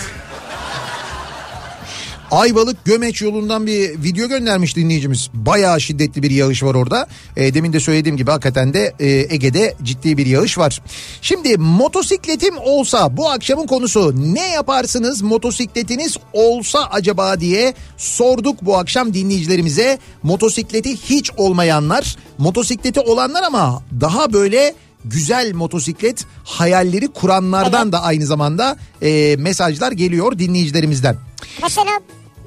[2.31, 5.31] Ayvalık Gömeç yolundan bir video göndermiş dinleyicimiz.
[5.35, 7.07] Bayağı şiddetli bir yağış var orada.
[7.37, 10.83] E, demin de söylediğim gibi hakikaten de e, Ege'de ciddi bir yağış var.
[11.23, 19.15] Şimdi motosikletim olsa bu akşamın konusu ne yaparsınız motosikletiniz olsa acaba diye sorduk bu akşam
[19.15, 19.99] dinleyicilerimize.
[20.23, 28.77] Motosikleti hiç olmayanlar, motosikleti olanlar ama daha böyle güzel motosiklet hayalleri kuranlardan da aynı zamanda
[29.03, 31.17] e, mesajlar geliyor dinleyicilerimizden.
[31.63, 31.91] mesela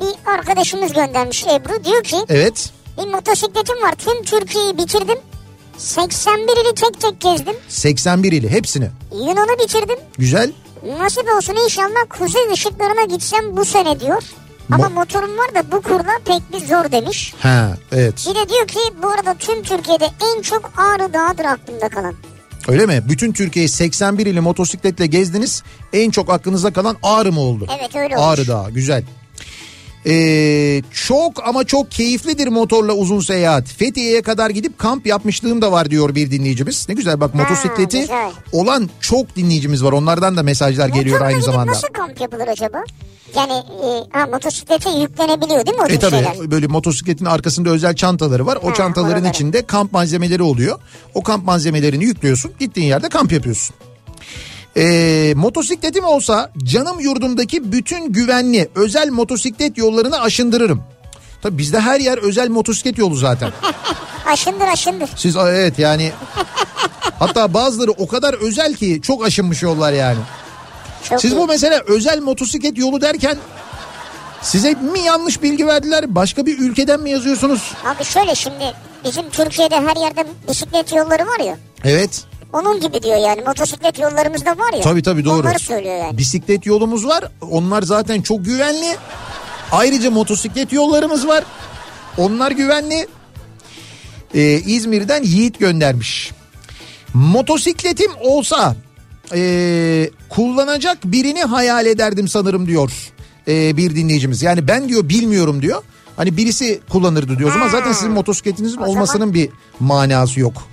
[0.03, 1.83] bir arkadaşımız göndermiş Ebru.
[1.85, 2.69] Diyor ki Evet.
[2.97, 3.95] bir motosikletim var.
[3.97, 5.17] Tüm Türkiye'yi bitirdim.
[5.77, 7.55] 81 ili tek tek gezdim.
[7.69, 8.89] 81 ili hepsini.
[9.11, 9.97] Yunan'ı bitirdim.
[10.17, 10.51] Güzel.
[10.99, 14.23] Nasip olsun inşallah kuzey ışıklarına gitsem bu sene diyor.
[14.71, 17.33] Ama Mo- motorum var da bu kurla pek bir zor demiş.
[17.39, 18.27] Ha evet.
[18.29, 22.13] Bir de diyor ki bu arada tüm Türkiye'de en çok Ağrı Dağı'dır aklımda kalan.
[22.67, 23.03] Öyle mi?
[23.09, 25.63] Bütün Türkiye'yi 81 ili motosikletle gezdiniz.
[25.93, 27.67] En çok aklınızda kalan Ağrı mı oldu?
[27.79, 28.39] Evet, öyle olmuş.
[28.39, 29.03] Ağrı Dağı güzel.
[30.07, 33.67] Ee, çok ama çok keyiflidir motorla uzun seyahat.
[33.67, 36.89] Fethiye'ye kadar gidip kamp yapmışlığım da var diyor bir dinleyicimiz.
[36.89, 38.31] Ne güzel bak motosikleti güzel.
[38.51, 39.91] olan çok dinleyicimiz var.
[39.91, 41.71] Onlardan da mesajlar geliyor Motorla aynı gidip zamanda.
[41.71, 42.83] nasıl kamp yapılır acaba?
[43.35, 46.51] Yani e, ha, motosiklete yüklenebiliyor değil mi o E tür tabi şeyler?
[46.51, 48.59] böyle motosikletin arkasında özel çantaları var.
[48.63, 49.29] O Ha, çantaların oraları.
[49.29, 50.79] içinde kamp malzemeleri oluyor.
[51.13, 52.51] O kamp malzemelerini yüklüyorsun.
[52.59, 53.75] Gittiğin yerde kamp yapıyorsun.
[54.77, 60.83] Ee, motosikletim olsa canım yurdumdaki bütün güvenli özel motosiklet yollarını aşındırırım.
[61.41, 63.51] Tabi bizde her yer özel motosiklet yolu zaten.
[64.25, 65.09] Aşındır aşındır.
[65.15, 66.11] Siz evet yani
[67.19, 70.19] hatta bazıları o kadar özel ki çok aşınmış yollar yani.
[71.09, 71.37] Çok Siz iyi.
[71.37, 73.37] bu mesela özel motosiklet yolu derken
[74.41, 76.15] size mi yanlış bilgi verdiler?
[76.15, 77.71] Başka bir ülkeden mi yazıyorsunuz?
[77.85, 78.73] Abi şöyle şimdi
[79.05, 81.57] bizim Türkiye'de her yerde bisiklet yolları var ya.
[81.83, 82.23] Evet.
[82.53, 84.81] Onun gibi diyor yani motosiklet yollarımız da var ya.
[84.81, 85.39] Tabii tabii doğru.
[85.39, 86.17] Onları söylüyor yani.
[86.17, 87.23] Bisiklet yolumuz var.
[87.51, 88.97] Onlar zaten çok güvenli.
[89.71, 91.43] Ayrıca motosiklet yollarımız var.
[92.17, 93.07] Onlar güvenli.
[94.33, 96.31] Ee, İzmir'den Yiğit göndermiş.
[97.13, 98.75] Motosikletim olsa
[99.33, 102.91] ee, kullanacak birini hayal ederdim sanırım diyor
[103.47, 104.41] ee, bir dinleyicimiz.
[104.41, 105.83] Yani ben diyor bilmiyorum diyor.
[106.15, 107.49] Hani birisi kullanırdı diyor.
[107.49, 110.72] O zaman zaten sizin motosikletinizin olmasının bir manası yok.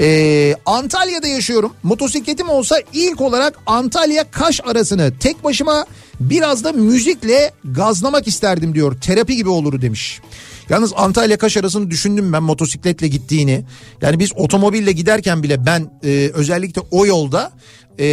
[0.00, 1.72] Ee, Antalya'da yaşıyorum.
[1.82, 5.86] Motosikletim olsa ilk olarak Antalya Kaş arasını tek başıma
[6.20, 9.00] biraz da müzikle gazlamak isterdim diyor.
[9.00, 10.20] Terapi gibi olur demiş.
[10.68, 13.64] Yalnız Antalya Kaş arasını düşündüm ben motosikletle gittiğini.
[14.02, 17.52] Yani biz otomobille giderken bile ben e, özellikle o yolda
[17.98, 18.06] e,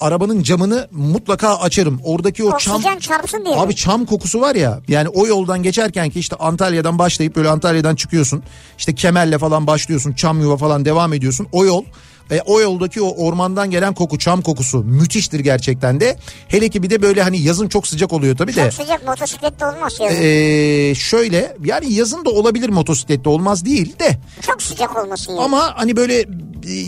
[0.00, 2.00] arabanın camını mutlaka açarım.
[2.04, 3.56] Oradaki o çam Oksijen çarpsın diye.
[3.56, 7.94] Abi çam kokusu var ya yani o yoldan geçerken ki işte Antalya'dan başlayıp böyle Antalya'dan
[7.94, 8.42] çıkıyorsun.
[8.78, 11.48] işte Kemer'le falan başlıyorsun çam yuva falan devam ediyorsun.
[11.52, 11.84] O yol
[12.30, 16.16] e, o yoldaki o ormandan gelen koku çam kokusu müthiştir gerçekten de.
[16.48, 18.62] Hele ki bir de böyle hani yazın çok sıcak oluyor tabii de.
[18.62, 20.16] Çok sıcak motosiklette olmaz yazın.
[20.22, 25.40] Ee, şöyle yani yazın da olabilir motosiklette olmaz değil de Çok sıcak olmasın yani.
[25.44, 26.24] ama hani böyle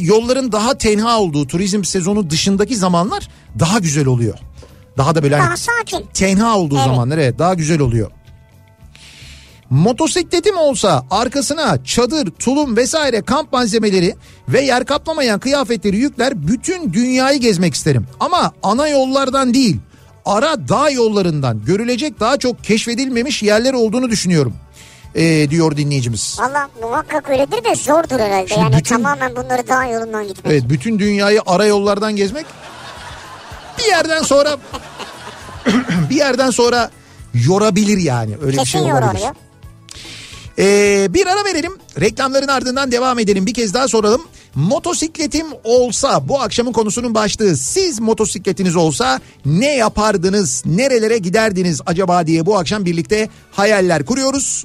[0.01, 4.38] yolların daha tenha olduğu turizm sezonu dışındaki zamanlar daha güzel oluyor.
[4.99, 6.07] Daha da böyle hani Daha sakin.
[6.14, 6.85] tenha olduğu Evet.
[6.87, 8.11] zamanlar evet daha güzel oluyor.
[9.71, 14.14] Motosikletim olsa arkasına çadır, tulum vesaire kamp malzemeleri
[14.49, 18.07] ve yer kaplamayan kıyafetleri yükler bütün dünyayı gezmek isterim.
[18.21, 19.77] Ama ana yollardan değil
[20.25, 24.55] ara dağ yollarından görülecek daha çok keşfedilmemiş yerler olduğunu düşünüyorum.
[25.14, 26.37] Ee, diyor dinleyicimiz.
[26.40, 28.49] Valla muhakkak öyledir de zordur herhalde.
[28.49, 30.53] Şimdi yani bütün- tamamen bunları dağ yolundan gitmek.
[30.53, 32.47] Evet bütün dünyayı ara yollardan gezmek
[33.79, 34.57] bir yerden sonra
[36.11, 36.90] bir yerden sonra
[37.35, 39.23] yorabilir yani öyle bir şey Kesin olabilir.
[39.25, 39.35] ya.
[40.59, 41.73] Ee, bir ara verelim.
[42.01, 43.47] Reklamların ardından devam edelim.
[43.47, 44.23] Bir kez daha soralım.
[44.55, 50.62] Motosikletim olsa bu akşamın konusunun başlığı siz motosikletiniz olsa ne yapardınız?
[50.66, 54.64] Nerelere giderdiniz acaba diye bu akşam birlikte hayaller kuruyoruz.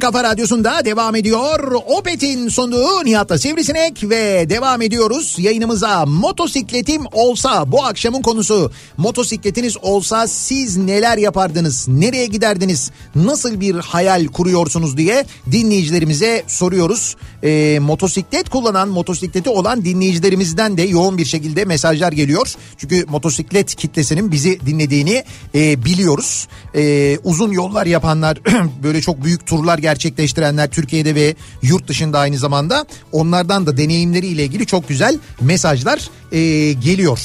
[0.00, 1.72] kafa radyosunda devam ediyor.
[1.86, 6.06] Opet'in sunduğu Nihat'la Sivrisinek ve devam ediyoruz yayınımıza.
[6.06, 11.88] Motosikletim olsa bu akşamın konusu motosikletiniz olsa siz neler yapardınız?
[11.88, 12.90] Nereye giderdiniz?
[13.14, 17.16] Nasıl bir hayal kuruyorsunuz diye dinleyicilerimize soruyoruz.
[17.44, 22.54] Ee, motosiklet kullanan motosikleti olan dinleyicilerimizden de yoğun bir şekilde mesajlar geliyor.
[22.76, 26.48] Çünkü motosiklet kitlesinin bizi dinlediğini e, biliyoruz.
[26.74, 28.38] E, uzun yollar yapanlar
[28.82, 34.66] böyle çok büyük turlar gerçekleştirenler Türkiye'de ve yurt dışında aynı zamanda onlardan da deneyimleriyle ilgili
[34.66, 36.38] çok güzel mesajlar e,
[36.72, 37.20] geliyor.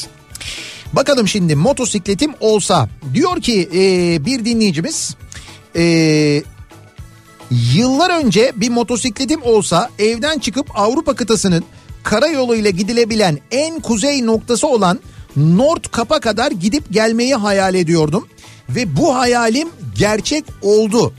[0.94, 5.16] Bakalım şimdi motosikletim olsa diyor ki e, bir dinleyicimiz
[5.76, 6.44] e,
[7.52, 11.64] Yıllar önce bir motosikletim olsa evden çıkıp Avrupa kıtasının
[12.04, 15.00] karayoluyla gidilebilen en kuzey noktası olan
[15.36, 18.28] Nordkap'a kadar gidip gelmeyi hayal ediyordum.
[18.70, 21.14] Ve bu hayalim gerçek oldu.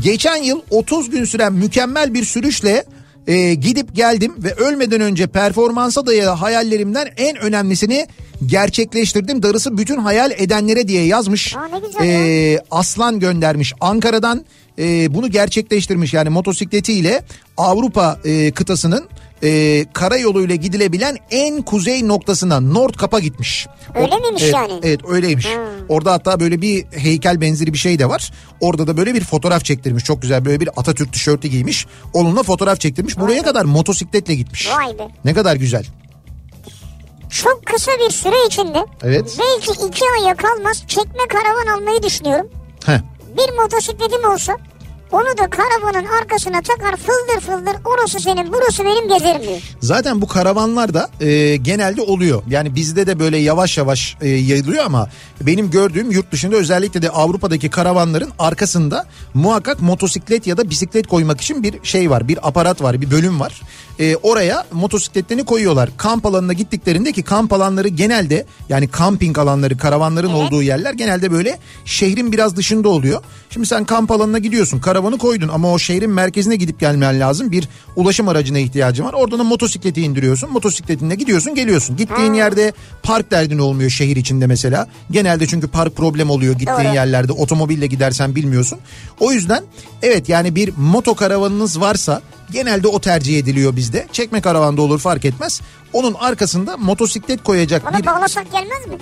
[0.00, 2.84] Geçen yıl 30 gün süren mükemmel bir sürüşle
[3.26, 8.06] e, gidip geldim ve ölmeden önce performansa dayalı hayallerimden en önemlisini
[8.46, 9.42] gerçekleştirdim.
[9.42, 11.56] Darısı bütün hayal edenlere diye yazmış.
[11.56, 14.44] Aa, Ee, Aslan göndermiş Ankara'dan
[14.78, 17.22] e, bunu gerçekleştirmiş yani motosikletiyle
[17.56, 19.08] Avrupa e, kıtasının
[19.42, 23.66] e, karayoluyla gidilebilen en kuzey noktasına Nordkap'a gitmiş.
[23.94, 24.72] Öyle miymiş evet, yani?
[24.82, 25.48] Evet öyleymiş.
[25.88, 28.32] Orada hatta böyle bir heykel benzeri bir şey de var.
[28.60, 30.04] Orada da böyle bir fotoğraf çektirmiş.
[30.04, 31.86] Çok güzel böyle bir Atatürk tişörtü giymiş.
[32.12, 33.18] Onunla fotoğraf çektirmiş.
[33.18, 34.68] Buraya kadar motosikletle gitmiş.
[34.68, 35.08] Vay be.
[35.24, 35.86] Ne kadar güzel.
[37.32, 39.38] Çok kısa bir süre içinde Evet.
[39.38, 42.50] belki iki aya kalmaz çekme karavan almayı düşünüyorum.
[42.86, 42.98] Heh.
[43.36, 44.56] Bir motosikletim olsa
[45.12, 49.60] onu da karavanın arkasına takar fıldır fıldır orası senin burası benim gezerim diyor.
[49.80, 52.42] Zaten bu karavanlar da e, genelde oluyor.
[52.48, 55.08] Yani bizde de böyle yavaş yavaş e, yayılıyor ama
[55.40, 61.40] benim gördüğüm yurt dışında özellikle de Avrupa'daki karavanların arkasında muhakkak motosiklet ya da bisiklet koymak
[61.40, 62.28] için bir şey var.
[62.28, 63.60] Bir aparat var, bir bölüm var.
[63.98, 65.90] E, oraya motosikletlerini koyuyorlar.
[65.96, 70.38] Kamp alanına gittiklerinde ki kamp alanları genelde yani kamping alanları, karavanların Evet.
[70.38, 73.22] olduğu yerler genelde böyle şehrin biraz dışında oluyor.
[73.50, 77.52] Şimdi sen kamp alanına gidiyorsun, karavanı koydun ama o şehrin merkezine gidip gelmen lazım.
[77.52, 79.12] Bir ulaşım aracına ihtiyacın var.
[79.12, 80.52] Oradan da motosikleti indiriyorsun.
[80.52, 81.96] Motosikletinle gidiyorsun, geliyorsun.
[81.96, 84.86] Gittiğin yerde park derdin olmuyor şehir içinde mesela.
[85.10, 86.94] Genelde çünkü park problem oluyor gittiğin Doğru.
[86.94, 87.32] yerlerde.
[87.32, 88.78] Otomobille gidersen bilmiyorsun.
[89.20, 89.64] O yüzden
[90.02, 94.06] evet yani bir moto karavanınız varsa genelde o tercih ediliyor bizde.
[94.12, 95.60] Çekme karavanda olur fark etmez.
[95.92, 98.94] Onun arkasında motosiklet koyacak Buna bir bağlasak gelmez mi?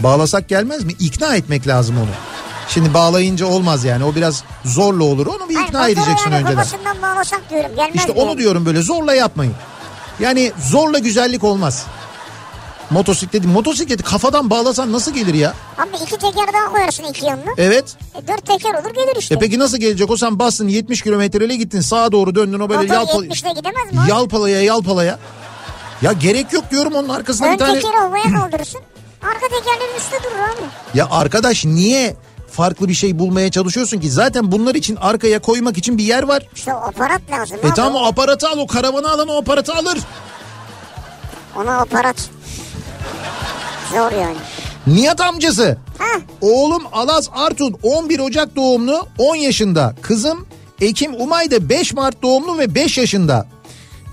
[0.00, 0.92] Bağlasak gelmez mi?
[1.00, 2.10] İkna etmek lazım onu.
[2.68, 4.04] Şimdi bağlayınca olmaz yani.
[4.04, 5.26] O biraz zorla olur.
[5.26, 6.54] Onu bir Hayır, ikna motoru edeceksin önceden.
[6.56, 8.20] kafasından bağlasak diyorum gelmez İşte mi?
[8.20, 9.54] onu diyorum böyle zorla yapmayın.
[10.20, 11.86] Yani zorla güzellik olmaz.
[12.90, 15.54] Motosikleti, motosikleti kafadan bağlasan nasıl gelir ya?
[15.78, 17.50] Abi iki teker daha koyarsın iki yanına.
[17.58, 17.96] Evet.
[18.14, 19.34] E, dört teker olur gelir işte.
[19.34, 20.10] E peki nasıl gelecek?
[20.10, 23.92] O sen bastın 70 kilometreyle gittin sağa doğru döndün o böyle Motor yalpa, 70'le gidemez
[23.92, 23.98] mi?
[24.10, 25.18] yalpalaya yalpalaya.
[26.02, 27.74] Ya gerek yok diyorum onun arkasına Ön bir tane.
[27.80, 28.80] tekeri havaya kaldırırsın.
[29.22, 30.98] Arka tekerlerin üstte durur abi.
[30.98, 32.16] Ya arkadaş niye
[32.52, 34.10] farklı bir şey bulmaya çalışıyorsun ki?
[34.10, 36.48] Zaten bunlar için arkaya koymak için bir yer var.
[36.54, 37.58] İşte o aparat lazım.
[37.62, 39.98] E tamam o aparatı al o karavanı alan o aparatı alır.
[41.56, 42.30] Ona aparat.
[43.92, 44.36] Zor yani.
[44.86, 45.78] Nihat amcası.
[45.98, 49.94] Ha Oğlum Alaz Artun 11 Ocak doğumlu 10 yaşında.
[50.02, 50.46] Kızım
[50.80, 53.46] Ekim Umay da 5 Mart doğumlu ve 5 yaşında.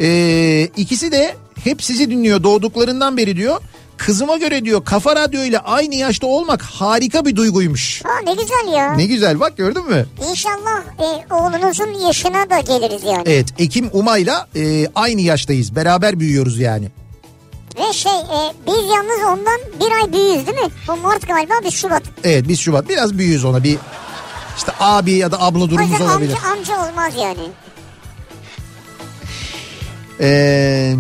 [0.02, 3.62] Ee, ikisi de hep sizi dinliyor doğduklarından beri diyor.
[4.00, 8.02] Kızıma göre diyor Kafa Radyo ile aynı yaşta olmak harika bir duyguymuş.
[8.06, 8.94] ha ne güzel ya.
[8.94, 10.06] Ne güzel bak gördün mü?
[10.30, 13.24] İnşallah e, oğlunuzun yaşına da geliriz yani.
[13.26, 15.76] Evet Ekim Umay'la e, aynı yaştayız.
[15.76, 16.90] Beraber büyüyoruz yani.
[17.80, 20.72] Ve şey e, biz yalnız ondan bir ay büyüğüz değil mi?
[20.88, 22.04] Bu Mart galiba biz Şubat.
[22.24, 23.78] Evet biz Şubat biraz büyüğüz ona bir
[24.58, 26.34] işte abi ya da abla durumumuz olabilir.
[26.52, 27.50] amca, amca olmaz yani.
[30.22, 30.96] Ee,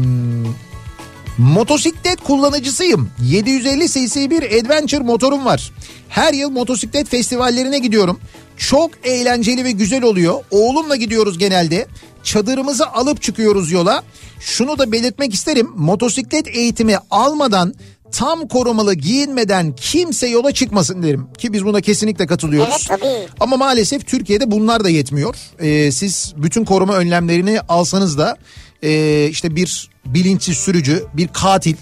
[1.39, 3.09] motosiklet kullanıcısıyım.
[3.21, 5.71] 750 cc bir adventure motorum var.
[6.09, 8.19] Her yıl motosiklet festivallerine gidiyorum.
[8.57, 10.43] Çok eğlenceli ve güzel oluyor.
[10.51, 11.87] Oğlumla gidiyoruz genelde.
[12.23, 14.03] Çadırımızı alıp çıkıyoruz yola.
[14.39, 15.69] Şunu da belirtmek isterim.
[15.75, 17.73] Motosiklet eğitimi almadan
[18.11, 21.27] tam korumalı giyinmeden kimse yola çıkmasın derim.
[21.37, 22.87] Ki biz buna kesinlikle katılıyoruz.
[22.89, 23.27] Evet, tabii.
[23.39, 25.35] Ama maalesef Türkiye'de bunlar da yetmiyor.
[25.59, 28.37] Ee, siz bütün koruma önlemlerini alsanız da
[28.83, 31.75] e, işte bir bilinçsiz sürücü, bir katil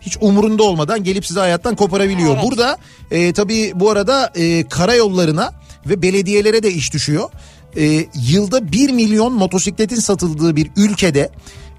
[0.00, 2.34] hiç umurunda olmadan gelip sizi hayattan koparabiliyor.
[2.34, 2.44] Evet.
[2.44, 2.78] Burada
[3.10, 5.52] e, tabii bu arada e, karayollarına
[5.86, 7.30] ve belediyelere de iş düşüyor.
[7.76, 11.30] E, yılda 1 milyon motosikletin satıldığı bir ülkede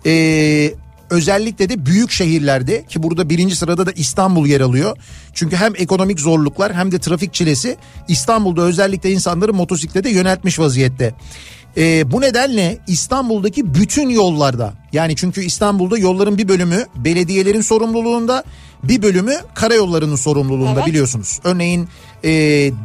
[0.06, 0.74] e,
[1.10, 4.98] özellikle de büyük şehirlerde ki burada birinci sırada da İstanbul yer alıyor.
[5.34, 11.13] Çünkü hem ekonomik zorluklar hem de trafik çilesi İstanbul'da özellikle insanları motosiklete yöneltmiş vaziyette.
[11.78, 18.44] Ee, bu nedenle İstanbul'daki bütün yollarda yani çünkü İstanbul'da yolların bir bölümü belediyelerin sorumluluğunda
[18.84, 20.86] bir bölümü karayollarının sorumluluğunda Evet.
[20.88, 21.40] biliyorsunuz.
[21.44, 21.88] Örneğin
[22.24, 22.30] e,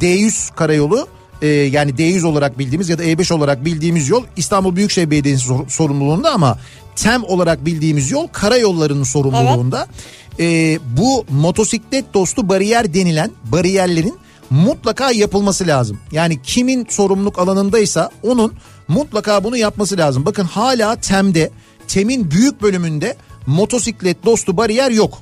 [0.00, 1.08] D100 karayolu
[1.42, 5.68] e, yani D100 olarak bildiğimiz ya da E5 olarak bildiğimiz yol İstanbul Büyükşehir Belediyesi sor-
[5.68, 6.58] sorumluluğunda ama
[6.96, 9.86] TEM olarak bildiğimiz yol karayollarının sorumluluğunda.
[10.40, 14.14] E, bu motosiklet dostu bariyer denilen bariyerlerin
[14.50, 15.98] mutlaka yapılması lazım.
[16.12, 18.52] Yani kimin sorumluluk alanındaysa onun
[18.88, 20.26] mutlaka bunu yapması lazım.
[20.26, 21.50] Bakın hala TEM'de
[21.88, 25.18] TEM'in büyük bölümünde motosiklet dostu bariyer yok.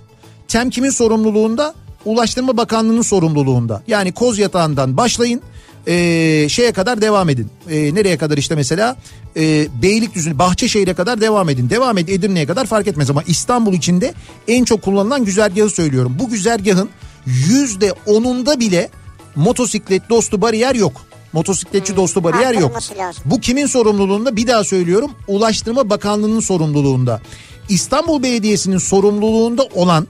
[0.49, 1.75] TEM kimin sorumluluğunda?
[2.05, 3.83] Ulaştırma Bakanlığı'nın sorumluluğunda.
[3.87, 5.43] Yani koz yatağından başlayın
[5.89, 7.51] ee, şeye kadar devam edin.
[7.71, 8.97] Ee, nereye kadar işte mesela
[9.37, 11.71] e, Beylikdüzü, Bahçeşehir'e kadar devam edin.
[11.71, 14.15] Devam edin Edirne'ye kadar fark etmez ama İstanbul içinde
[14.49, 16.17] en çok kullanılan güzergahı söylüyorum.
[16.19, 16.89] Bu güzergahın
[17.27, 18.89] yüzde onunda bile
[19.37, 21.06] motosiklet dostu bariyer yok.
[21.33, 22.73] Motosikletçi dostu bariyer yok.
[22.99, 23.23] lazım.
[23.25, 24.37] Bu kimin sorumluluğunda?
[24.37, 25.11] Bir daha söylüyorum.
[25.29, 27.21] Ulaştırma Bakanlığı'nın sorumluluğunda.
[27.69, 30.07] İstanbul Belediyesi'nin sorumluluğunda olan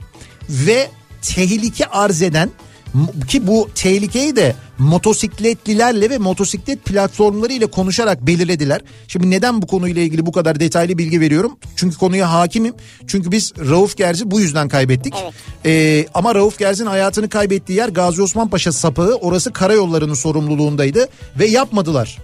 [0.48, 0.90] ve
[1.22, 2.50] tehlike arz eden
[3.28, 8.80] ki bu tehlikeyi de motosikletlilerle ve motosiklet platformları ile konuşarak belirlediler.
[9.08, 11.58] Şimdi neden bu konuyla ilgili bu kadar detaylı bilgi veriyorum?
[11.76, 12.74] Çünkü konuya hakimim.
[13.06, 15.14] Çünkü biz Rauf Gerz'i bu yüzden kaybettik.
[15.22, 15.34] Evet.
[15.66, 19.14] Ee, ama Rauf Gerz'in hayatını kaybettiği yer Gazi Osman Paşa sapığı.
[19.14, 22.18] Orası karayollarının sorumluluğundaydı ve yapmadılar.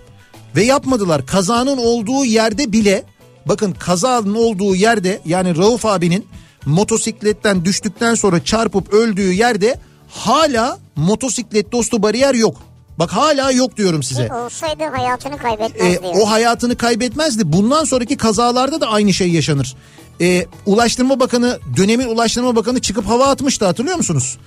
[0.57, 1.27] Ve yapmadılar.
[1.27, 3.05] Kazanın olduğu yerde bile
[3.47, 6.27] bakın kazanın olduğu yerde yani Rauf abinin
[6.67, 9.79] motosikletten düştükten sonra çarpıp öldüğü yerde
[10.15, 12.57] hala motosiklet dostu bariyer yok.
[12.99, 14.27] Bak hala yok diyorum size.
[14.27, 16.01] Ki olsaydı hayatını Ee, kaybetmezdi.
[16.07, 16.19] yani.
[16.23, 17.53] o hayatını kaybetmezdi.
[17.53, 19.75] Bundan sonraki kazalarda da aynı şey yaşanır.
[20.21, 24.39] Ee, Ulaştırma Bakanı dönemin Ulaştırma Bakanı çıkıp hava atmıştı hatırlıyor musunuz?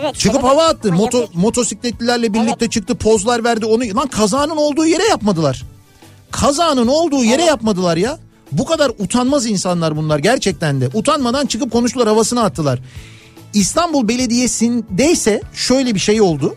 [0.00, 0.14] Evet.
[0.14, 0.50] Çıkıp evet.
[0.50, 0.92] hava attı.
[0.92, 3.66] Moto, motosikletlilerle birlikte çıktı pozlar verdi.
[3.66, 5.62] Onu lan kazanın olduğu yere yapmadılar.
[6.30, 8.18] Kazanın olduğu yere yapmadılar ya.
[8.52, 10.88] Bu kadar utanmaz insanlar bunlar gerçekten de.
[10.94, 12.78] Utanmadan çıkıp konuştular havasını attılar.
[13.54, 16.56] İstanbul Belediyesi'ndeyse şöyle bir şey oldu.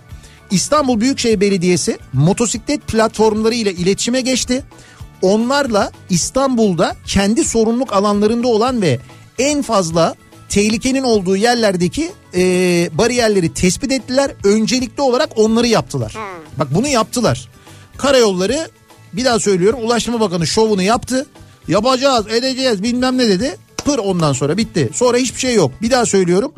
[0.51, 4.63] İstanbul Büyükşehir Belediyesi motosiklet platformları ile iletişime geçti.
[5.21, 8.99] Onlarla İstanbul'da kendi sorumluluk alanlarında olan ve
[9.39, 10.15] en fazla
[10.49, 12.41] tehlikenin olduğu yerlerdeki e,
[12.93, 14.31] bariyerleri tespit ettiler.
[14.43, 16.15] Öncelikli olarak onları yaptılar.
[16.57, 17.49] Bak bunu yaptılar.
[17.97, 18.69] Karayolları
[19.13, 21.25] bir daha söylüyorum Ulaştırma Bakanı şovunu yaptı.
[21.67, 23.57] Yapacağız edeceğiz bilmem ne dedi.
[23.85, 24.89] Pır ondan sonra bitti.
[24.93, 25.71] Sonra hiçbir şey yok.
[25.81, 26.53] Bir daha söylüyorum.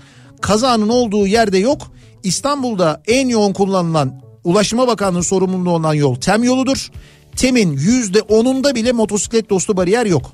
[0.46, 1.82] Kazanın olduğu yerde yok.
[2.24, 6.92] İstanbul'da en yoğun kullanılan Ulaştırma Bakanlığı sorumluluğu olan yol TEM yoludur.
[7.36, 10.32] TEM'in yüzde onunda bile motosiklet dostu bariyer yok.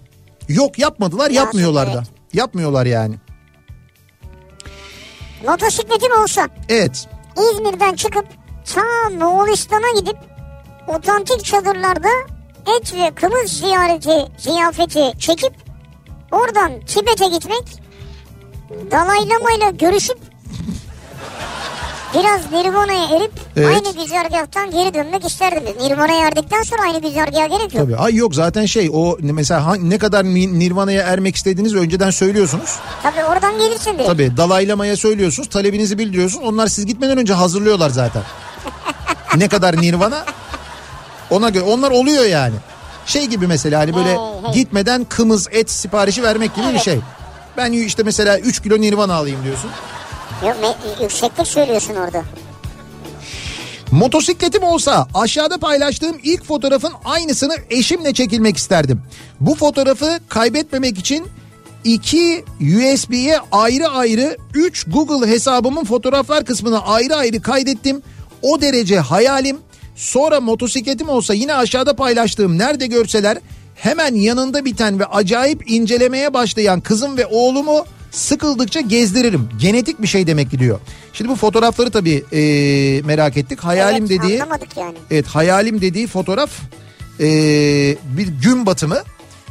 [0.49, 2.03] Yok yapmadılar yapmıyorlar da.
[2.34, 3.16] Yapmıyorlar yani.
[5.47, 7.07] Motosikletim olsa Evet.
[7.38, 8.26] İzmir'den çıkıp
[8.74, 10.18] ta Moğolistan'a gidip
[10.88, 12.09] otantik çadırlarda
[12.78, 15.53] et ve kımız ziyareti, ziyafeti çekip
[16.32, 17.82] oradan Tibet'e gitmek
[18.91, 20.17] Dalai Lama ile görüşüp
[22.13, 23.67] biraz Nirvana'ya erip Evet.
[23.67, 25.63] aynı güzergahtan geri dönmek isterdim.
[25.82, 27.84] Nirvana'ya erdikten sonra aynı güzergaha gerek yok.
[27.86, 27.95] Tabii.
[27.95, 32.76] Ay yok zaten şey o mesela ne kadar ni- Nirvana'ya ermek istediğinizi önceden söylüyorsunuz.
[33.03, 34.07] Tabii oradan gelirsin diye.
[34.07, 36.45] Tabii Dalai Lama'ya söylüyorsunuz talebinizi bildiriyorsunuz.
[36.47, 38.22] Onlar siz gitmeden önce hazırlıyorlar zaten.
[39.38, 40.26] ne kadar Nirvana
[41.30, 42.55] ona göre onlar oluyor yani.
[43.05, 44.53] Şey gibi mesela hani böyle Hey, hey.
[44.53, 46.82] gitmeden kımız et siparişi vermek gibi bir Evet.
[46.82, 46.99] şey.
[47.58, 49.70] Ben işte mesela 3 kilo Nirvana alayım diyorsun.
[50.45, 52.24] Yok, yükseklik söylüyorsun orada.
[53.91, 59.02] Motosikletim olsa aşağıda paylaştığım ilk fotoğrafın aynısını eşimle çekilmek isterdim.
[59.39, 61.28] Bu fotoğrafı kaybetmemek için
[61.84, 68.02] iki USB'ye ayrı ayrı 3 Google hesabımın fotoğraflar kısmına ayrı ayrı kaydettim.
[68.41, 69.58] O derece hayalim.
[69.95, 73.38] Sonra motosikletim olsa yine aşağıda paylaştığım nerede görseler
[73.82, 79.49] hemen yanında biten ve acayip incelemeye başlayan kızım ve oğlumu sıkıldıkça gezdiririm.
[79.59, 80.79] Genetik bir şey demek diyor.
[81.13, 83.59] Şimdi bu fotoğrafları tabii eee, merak ettik.
[83.59, 84.38] Hayalim evet, dediği
[84.77, 84.95] yani.
[85.11, 86.51] Evet hayalim dediği fotoğraf
[87.19, 88.97] eee, bir gün batımı.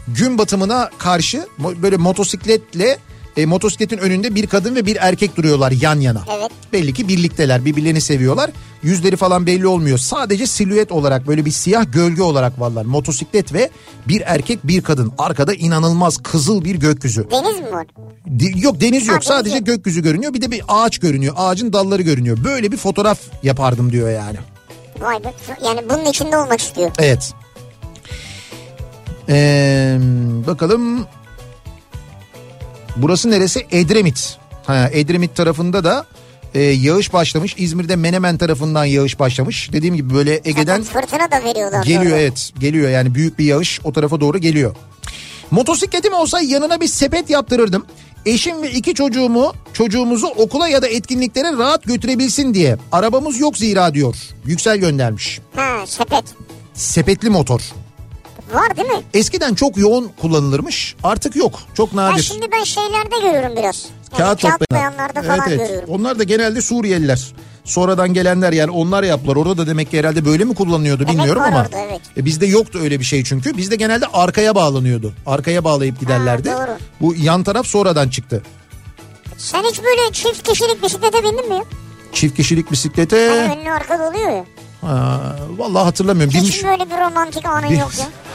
[0.08, 2.98] Gün batımına karşı böyle motosikletle
[3.36, 6.22] e, motosikletin önünde bir kadın ve bir erkek duruyorlar yan yana.
[6.38, 6.50] Evet.
[6.72, 8.50] Belli ki birlikteler birbirlerini seviyorlar.
[8.82, 9.98] Yüzleri falan belli olmuyor.
[9.98, 12.84] Sadece silüet olarak böyle bir siyah gölge olarak varlar.
[12.84, 13.70] Motosiklet ve
[14.08, 15.12] bir erkek bir kadın.
[15.18, 17.26] Arkada inanılmaz kızıl bir gökyüzü.
[17.30, 17.86] Deniz mi var?
[18.26, 19.66] De- yok deniz yok Ha, deniz sadece yok.
[19.66, 20.34] gökyüzü görünüyor.
[20.34, 21.34] Bir de bir ağaç görünüyor.
[21.36, 22.38] Ağacın dalları görünüyor.
[22.44, 24.36] Böyle bir fotoğraf yapardım diyor yani.
[25.00, 25.32] Vay be.
[25.64, 26.90] Yani bunun içinde olmak istiyor.
[26.98, 27.32] Evet.
[29.28, 29.98] Ee,
[30.46, 31.06] bakalım.
[32.96, 33.66] Burası neresi?
[33.70, 34.36] Edremit.
[34.66, 36.06] Ha, Edremit tarafında da
[36.54, 37.54] e, yağış başlamış.
[37.58, 39.72] İzmir'de Menemen tarafından yağış başlamış.
[39.72, 41.82] Dediğim gibi böyle Ege'den Zaten fırtına da veriyorlar.
[41.84, 42.16] geliyor sonra.
[42.16, 42.52] evet.
[42.58, 44.74] Geliyor yani büyük bir yağış o tarafa doğru geliyor.
[45.50, 47.86] Motosikletim olsa yanına bir sepet yaptırırdım.
[48.26, 52.76] Eşim ve iki çocuğumu çocuğumuzu okula ya da etkinliklere rahat götürebilsin diye.
[52.92, 54.14] Arabamız yok zira diyor.
[54.46, 55.40] Yüksel göndermiş.
[55.56, 56.24] Ha sepet.
[56.74, 57.60] Sepetli motor.
[58.54, 59.02] Var değil mi?
[59.14, 60.96] Eskiden çok yoğun kullanılırmış.
[61.04, 61.60] Artık yok.
[61.74, 62.22] Çok Ha, nadir.
[62.22, 63.86] şimdi ben şeylerde görüyorum biraz.
[64.12, 64.58] Yani Kağıt toplayan.
[64.58, 65.68] toplayanlarda falan Evet, evet.
[65.68, 65.88] görüyorum.
[65.94, 67.32] Onlar da genelde Suriyeliler.
[67.64, 69.36] Sonradan gelenler yani onlar yaptılar.
[69.36, 71.60] Orada da demek ki herhalde böyle mi kullanılıyordu bilmiyorum var ama.
[71.60, 72.00] orada, evet.
[72.16, 73.56] E, bizde yoktu öyle bir şey çünkü.
[73.56, 75.12] Bizde genelde arkaya bağlanıyordu.
[75.26, 76.48] Arkaya bağlayıp giderlerdi.
[76.50, 76.78] doğru.
[77.00, 78.42] Bu yan taraf sonradan çıktı.
[79.36, 81.54] Sen hiç böyle çift kişilik bisiklete bindin mi?
[81.54, 81.62] ya?
[82.12, 84.44] Çift kişilik bisiklete Hani önlü arkada oluyor ya.
[84.80, 85.20] ha,
[85.58, 86.34] vallahi hatırlamıyorum.
[86.34, 88.06] Hiç Binmiş, böyle bir romantik anın yok ya.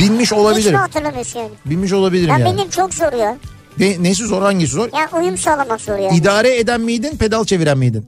[0.00, 0.72] binmiş Hiç olabilirim.
[0.72, 1.50] mi hatırlamıyorsun yani?
[1.66, 2.58] Binmiş olabilirim Ya yani.
[2.58, 3.36] benim çok zor ya.
[3.78, 4.88] Ne, nesi zor hangisi zor?
[4.98, 6.16] Ya uyum sağlamak zor yani.
[6.16, 8.06] İdare eden miydin pedal çeviren miydin?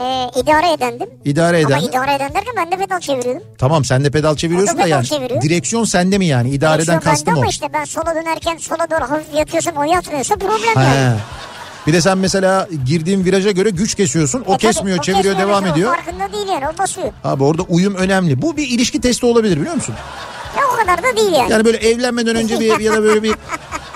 [0.00, 1.08] Ee, idare edendim.
[1.24, 1.78] İdare eden.
[1.78, 3.42] Ama idare eden derken ben de pedal çeviriyordum.
[3.58, 5.06] Tamam sen de pedal çeviriyorsun O da da pedal yani.
[5.06, 5.42] çeviriyor.
[5.42, 6.50] Direksiyon sende mi yani?
[6.50, 7.36] İdareden kastım o.
[7.36, 10.94] Ama işte ben sola dönerken sola doğru hafif yatıyorsam o yatmıyorsa problem He.
[10.94, 11.16] yani.
[11.86, 14.40] Bir de sen mesela girdiğin viraja göre güç kesiyorsun.
[14.40, 15.94] O E tabii, kesmiyor, o çeviriyor, kesmiyor devam ediyor.
[15.96, 17.08] Farkında değil yani o basıyor.
[17.24, 18.42] Abi orada uyum önemli.
[18.42, 19.94] Bu bir ilişki testi olabilir biliyor musun?
[20.56, 21.52] Ya o kadar da değil yani.
[21.52, 23.34] Yani böyle evlenmeden önce bir ya da böyle bir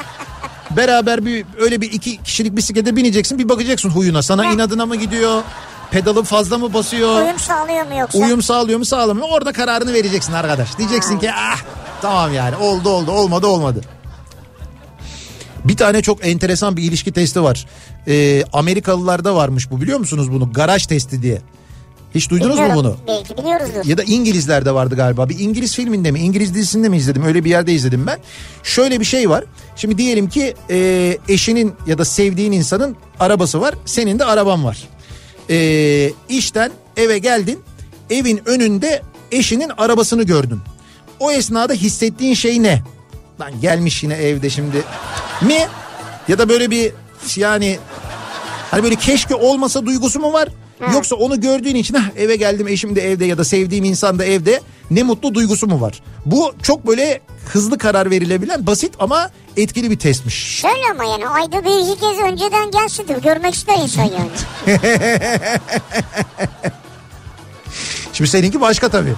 [0.76, 4.22] beraber bir öyle bir iki kişilik bisiklete bineceksin bir bakacaksın huyuna.
[4.22, 4.54] Sana Heh.
[4.54, 5.42] inadına mı gidiyor?
[5.90, 7.22] Pedalı fazla mı basıyor?
[7.22, 8.18] Uyum sağlıyor mu yoksa?
[8.18, 9.34] Uyum sağlıyor mu sağlamıyor mu?
[9.34, 10.78] Orada kararını vereceksin arkadaş.
[10.78, 11.58] Diyeceksin ki ah
[12.02, 13.80] tamam yani oldu oldu olmadı olmadı.
[15.64, 17.66] Bir tane çok enteresan bir ilişki testi var.
[18.08, 20.52] Ee, Amerikalılarda varmış bu biliyor musunuz bunu?
[20.52, 21.40] Garaj testi diye.
[22.14, 22.84] Hiç duydunuz mu Bilmiyorum.
[22.84, 22.96] bunu?
[23.16, 23.84] Belki biliyoruzdur.
[23.84, 25.28] Ya da İngilizlerde vardı galiba.
[25.28, 27.24] Bir İngiliz filminde mi, İngiliz dizisinde mi izledim?
[27.24, 28.18] Öyle bir yerde izledim ben.
[28.62, 29.44] Şöyle bir şey var.
[29.76, 33.74] Şimdi diyelim ki e, eşinin ya da sevdiğin insanın arabası var.
[33.86, 34.88] Senin de araban var.
[35.50, 37.60] E, işten eve geldin.
[38.10, 39.02] Evin önünde
[39.32, 40.60] eşinin arabasını gördün.
[41.20, 42.82] O esnada hissettiğin şey ne?
[43.40, 44.76] Lan gelmiş yine evde şimdi.
[45.42, 45.66] Mi?
[46.28, 46.92] Ya da böyle bir
[47.36, 47.78] yani
[48.70, 50.48] Hani böyle keşke olmasa duygusu mu var?
[50.92, 54.24] Yoksa onu gördüğün için "Hah, eve geldim eşim de evde ya da sevdiğim insan da
[54.24, 54.60] evde
[54.90, 56.02] ne mutlu duygusu mu var?
[56.26, 57.20] Bu çok böyle
[57.52, 60.34] hızlı karar verilebilen basit ama etkili bir testmiş.
[60.60, 64.30] Şöyle ama yani ayda bir iki kez önceden gelsin de görmek ister insan yani.
[68.12, 69.14] Şimdi seninki başka tabii.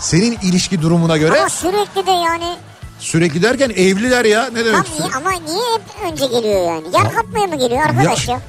[0.00, 2.56] Senin ilişki durumuna göre ama sürekli de yani
[2.98, 4.84] sürekli derken evliler ya ne demek?
[4.98, 6.84] Niye, ama niye hep önce geliyor yani?
[6.94, 8.40] Yer kapmaya mı geliyor arkadaş ya?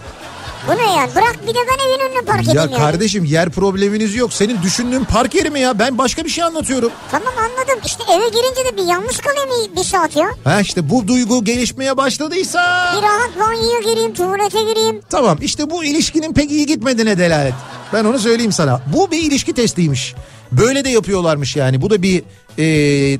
[0.68, 1.16] Bu ne yani?
[1.16, 2.78] Bırak bir de ben evin önüne park edeyim Ya yani.
[2.78, 4.34] kardeşim yer probleminiz yok.
[4.34, 5.80] Senin düşündüğün park yeri mi ya?
[5.80, 6.91] Ben başka bir şey anlatıyorum.
[7.11, 7.80] Tamam anladım.
[7.86, 10.30] İşte eve girince de bir yalnız kalayım bir saat ya.
[10.43, 12.93] Ha işte bu duygu gelişmeye başladıysa...
[12.97, 15.01] Bir rahat banyoya gireyim, tuvalete gireyim.
[15.09, 17.53] Tamam işte bu ilişkinin pek iyi gitmediğine delalet.
[17.93, 18.82] Ben onu söyleyeyim sana.
[18.93, 20.16] Bu bir ilişki testiymiş.
[20.51, 21.82] Böyle de yapıyorlarmış yani.
[21.82, 22.24] Bu da bir
[22.59, 23.18] e,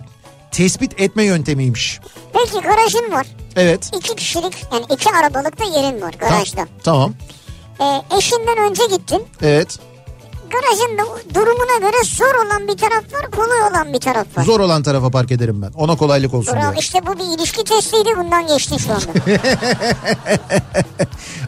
[0.52, 2.00] tespit etme yöntemiymiş.
[2.34, 3.28] Peki garajın var.
[3.56, 3.92] Evet.
[3.98, 6.68] İki kişilik yani iki arabalıkta yerin var garajda.
[6.84, 7.14] Tamam.
[7.82, 9.24] Ee, eşinden önce gittin.
[9.42, 9.80] Evet.
[10.54, 11.04] Garajın da
[11.36, 14.44] durumuna göre zor olan bir taraf var, kolay olan bir taraf var.
[14.44, 15.72] Zor olan tarafa park ederim ben.
[15.72, 16.80] Ona kolaylık olsun Bravo diye.
[16.80, 19.06] işte bu bir ilişki testiydi bundan geçtin şu anda.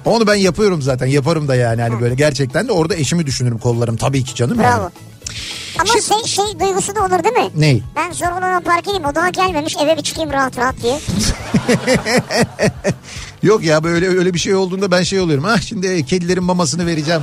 [0.06, 1.08] Onu ben yapıyorum zaten.
[1.08, 1.82] Yaparım da yani.
[1.82, 3.97] Hani böyle gerçekten de orada eşimi düşünürüm kollarım.
[3.97, 4.60] Tabii ki canım.
[4.60, 4.82] Bravo.
[4.82, 4.91] Yani.
[5.80, 7.49] Ama Şimdi- şey, şey duygusu da olur değil mi?
[7.56, 7.84] Ney?
[7.95, 10.99] Ben zor olana park edeyim o daha gelmemiş eve bir çıkayım rahat rahat diye.
[13.43, 15.43] Yok ya böyle öyle bir şey olduğunda ben şey oluyorum.
[15.43, 17.22] Ha şimdi kedilerin mamasını vereceğim.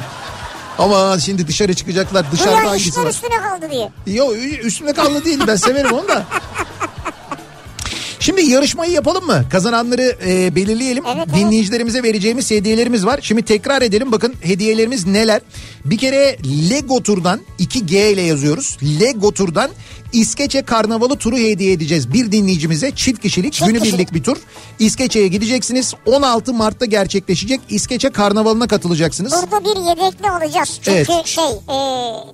[0.79, 2.33] Ama şimdi dışarı çıkacaklar.
[2.33, 3.07] Dışarıda ya hangisi var?
[3.11, 4.17] üstüne kaldı diye.
[4.17, 6.25] Yok üstüne kaldı değil ben severim onu da.
[8.21, 9.45] Şimdi yarışmayı yapalım mı?
[9.51, 11.05] Kazananları e, belirleyelim.
[11.07, 11.37] Evet, evet.
[11.41, 13.19] Dinleyicilerimize vereceğimiz hediyelerimiz var.
[13.23, 15.41] Şimdi tekrar edelim bakın hediyelerimiz neler?
[15.85, 16.39] Bir kere
[16.71, 18.79] Lego Tur'dan 2G ile yazıyoruz.
[19.01, 19.71] Lego Tur'dan
[20.13, 22.13] İskeçe Karnavalı turu hediye edeceğiz.
[22.13, 24.15] Bir dinleyicimize çift kişilik Çift günübirlik kişilik.
[24.15, 24.37] bir tur.
[24.79, 25.95] İskeçe'ye gideceksiniz.
[26.07, 29.33] 16 Mart'ta gerçekleşecek İskeçe Karnavalı'na katılacaksınız.
[29.33, 30.79] Burada bir yedekli alacağız.
[30.83, 31.27] Çünkü Evet.
[31.27, 31.77] şey e,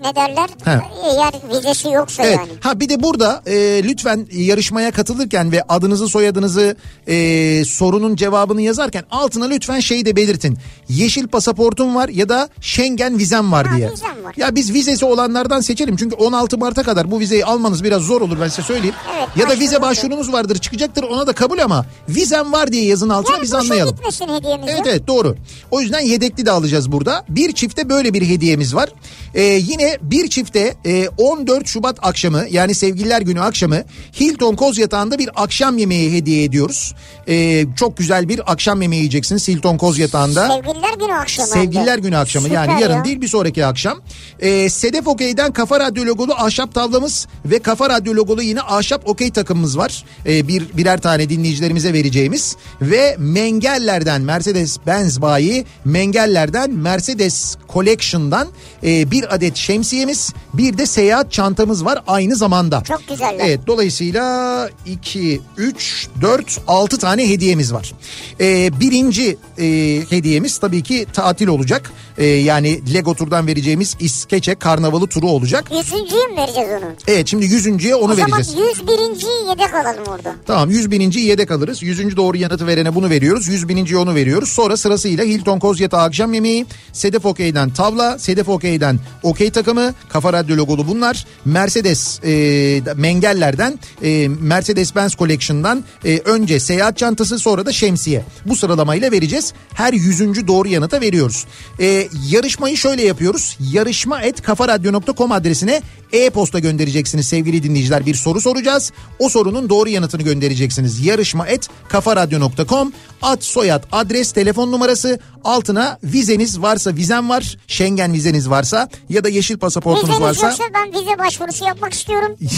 [0.03, 0.49] ne derler?
[0.65, 0.81] He.
[1.11, 2.37] Eğer vizesi yoksa Evet.
[2.39, 2.49] yani.
[2.61, 6.77] Ha bir de burada e, lütfen yarışmaya katılırken ve adınızı soyadınızı
[7.09, 10.59] e, sorunun cevabını yazarken altına lütfen şeyi de belirtin.
[10.89, 13.93] Yeşil pasaportum var ya da Schengen vizem var Ha, diye.
[13.93, 14.35] vizem var.
[14.37, 15.97] Ya biz vizesi olanlardan seçelim.
[15.97, 18.95] Çünkü 16 Mart'a kadar bu vizeyi almanız biraz zor olur ben size söyleyeyim.
[19.19, 23.09] Evet, ya da vize başvurunuz vardır çıkacaktır ona da kabul ama vizem var diye yazın
[23.09, 23.95] altına Yani biz anlayalım.
[23.97, 25.37] gitmesin hediyemiz Evet evet doğru.
[25.71, 27.25] O yüzden yedekli de alacağız burada.
[27.29, 28.89] Bir çifte böyle bir hediyemiz var.
[29.35, 33.83] Ee, yine bir çifte e, 14 Şubat akşamı yani sevgililer günü akşamı
[34.21, 36.95] Hilton Koz Yatağı'nda bir akşam yemeği hediye ediyoruz.
[37.29, 40.49] Ee, çok güzel bir akşam yemeği yiyeceksiniz Hilton Koz Yatağı'nda.
[40.49, 41.49] Sevgililer günü akşamı.
[41.49, 43.05] Sevgililer günü akşamı Süper yani yarın ya.
[43.05, 44.01] değil bir sonraki akşam.
[44.41, 49.31] Ee, Sedef Okey'den Kafa Radyo logolu ahşap tavlamız ve Kafa Radyo logolu yine ahşap okey
[49.31, 50.05] takımımız var.
[50.27, 58.49] Ee, bir birer tane dinleyicilerimize vereceğimiz ve Mengeller'den Mercedes Benz bayi Mengeller'den Mercedes Collection'dan
[58.85, 62.83] e, bir adet şemsiyemiz bir de seyahat çantamız var aynı zamanda.
[62.89, 63.47] Çok güzeller.
[63.47, 67.93] Evet dolayısıyla 2, 3, 4, 6 tane hediyemiz var.
[68.41, 69.65] Ee, birinci e,
[70.11, 71.93] hediyemiz tabii ki tatil olacak.
[72.19, 75.71] Ee, yani Lego Tur'dan vereceğimiz İskeçe Karnavalı turu olacak.
[75.77, 76.93] Yüzüncüye mi vereceğiz onu?
[77.09, 78.79] Evet şimdi yüzüncüye onu o zaman vereceğiz.
[78.79, 79.49] 101.
[79.49, 80.35] yedek alalım orada.
[80.47, 81.83] Tamam 100 bininci yedek alırız.
[81.83, 82.17] 100.
[82.17, 83.49] doğru yanıtı verene bunu veriyoruz.
[83.49, 84.49] 100 bininciye onu veriyoruz.
[84.49, 90.57] Sonra sırasıyla Hilton Kozyatağı akşam yemeği, Sedef Okey'den tavla, Sedef Okey'den okey takımı, Kafa Radyo
[90.57, 91.27] logolu bunlar.
[91.45, 98.25] Mercedes e, Mengeller'den e, Mercedes-Benz Collection'dan e, önce seyahat çantası sonra da şemsiye.
[98.47, 99.53] Bu sıralamayla vereceğiz.
[99.75, 100.47] Her 100.
[100.49, 101.47] doğru yanıta veriyoruz.
[101.81, 103.57] E, yarışmayı şöyle yapıyoruz.
[103.73, 105.83] Yarış yarışma et kafaradyo.com adresine
[106.13, 108.07] e-posta göndereceksiniz sevgili dinleyiciler.
[108.07, 108.93] Bir soru soracağız.
[109.19, 111.07] O sorunun doğru yanıtını göndereceksiniz.
[111.07, 112.93] Yarışma et kafaradyo.com
[113.23, 117.57] ad soyad adres telefon numarası altına vizeniz varsa vizem var.
[117.67, 122.37] Schengen vizeniz varsa ya da yeşil pasaportunuz Vizeniz varsa yoksa ben vize başvurusu yapmak istiyorum.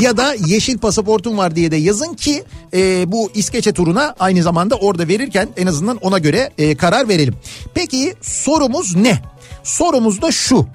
[0.00, 2.44] ya da yeşil pasaportum var diye de yazın ki
[2.74, 7.34] e, bu İskeçe turuna aynı zamanda orada verirken en azından ona göre e, karar verelim.
[7.74, 9.22] Peki sorumuz ne?
[9.62, 10.66] Sorumuz da şu.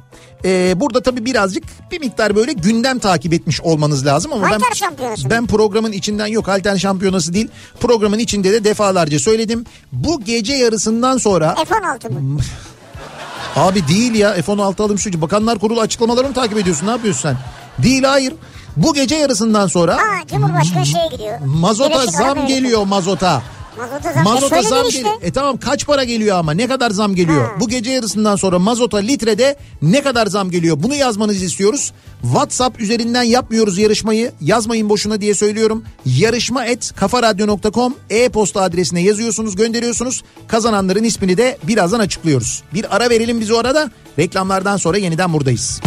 [0.46, 4.74] E, burada tabii birazcık bir miktar böyle gündem takip etmiş olmanız lazım ama Halter ben
[4.76, 7.48] şampiyonası ben programın içinden yok halter şampiyonası değil
[7.80, 9.66] programın içinde de defalarca söyledim.
[9.92, 12.40] Bu gece yarısından sonra F-16 mı?
[13.56, 17.38] Abi değil ya F-16 alım şu Bakanlar Kurulu açıklamalarını takip ediyorsun ne yapıyorsun sen?
[17.84, 18.34] Değil hayır.
[18.78, 21.40] Bu gece yarısından sonra Ha Cumhurbaşkanı şeye gidiyor.
[21.46, 23.42] mazota Birleşik zam geliyor mazota.
[23.78, 24.24] Mazota zam.
[24.24, 25.00] Mazota zam işte.
[25.00, 25.16] geliyor.
[25.22, 27.42] E tamam kaç para geliyor ama ne kadar zam geliyor?
[27.42, 27.60] Ha.
[27.60, 30.78] Bu gece yarısından sonra mazota litrede ne kadar zam geliyor?
[30.84, 31.94] Bunu yazmanızı istiyoruz.
[32.22, 34.32] WhatsApp üzerinden yapmıyoruz yarışmayı.
[34.42, 35.84] Yazmayın boşuna diye söylüyorum.
[36.06, 40.24] Yarışma et kafaradyo.com e-posta adresine yazıyorsunuz gönderiyorsunuz.
[40.48, 42.64] Kazananların ismini de birazdan açıklıyoruz.
[42.74, 43.92] Bir ara verelim biz o arada.
[44.20, 45.82] Reklamlardan sonra yeniden buradayız.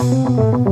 [0.00, 0.69] Kafa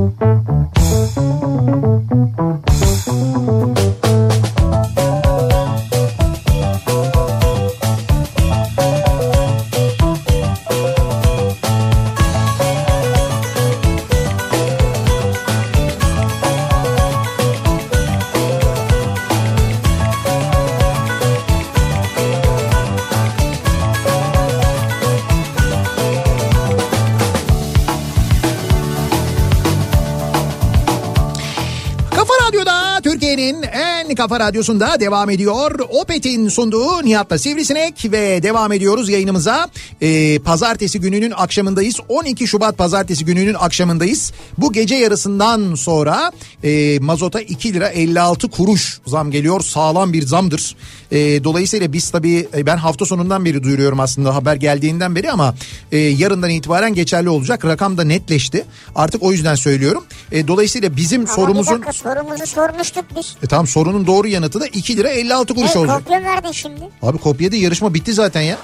[34.29, 35.81] kafa radyosunda devam ediyor.
[35.91, 39.69] Opet'in sunduğu Nihat'la Sivrisinek ve devam ediyoruz yayınımıza.
[40.03, 41.97] Ee, pazartesi gününün akşamındayız.
[42.09, 44.33] 12 Şubat pazartesi gününün akşamındayız.
[44.59, 46.33] Bu gece yarısından sonra
[46.65, 49.61] e, mazota 2 lira 56 kuruş zam geliyor.
[49.61, 50.77] Sağlam bir zamdır.
[51.11, 55.55] E, dolayısıyla biz tabii e, ben hafta sonundan beri duyuruyorum aslında haber geldiğinden beri ama
[55.93, 57.65] e, yarından itibaren geçerli olacak.
[57.65, 58.65] Rakam da netleşti.
[58.95, 60.05] Artık o yüzden söylüyorum.
[60.33, 61.81] E, dolayısıyla bizim Ama sorumuzun...
[61.81, 63.37] bir dakika sorumuzu sormuştuk biz.
[63.43, 65.97] E tamam sorunun doğru yanıtı da 2 lira 56 kuruş E, olacak.
[66.05, 66.81] kopya verdin şimdi.
[67.03, 68.57] Abi kopya değil yarışma bitti zaten ya.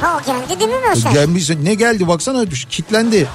[0.00, 1.12] Ha o geldi değil mi Möser?
[1.12, 3.26] Gelmiş ne geldi baksana kitlendi.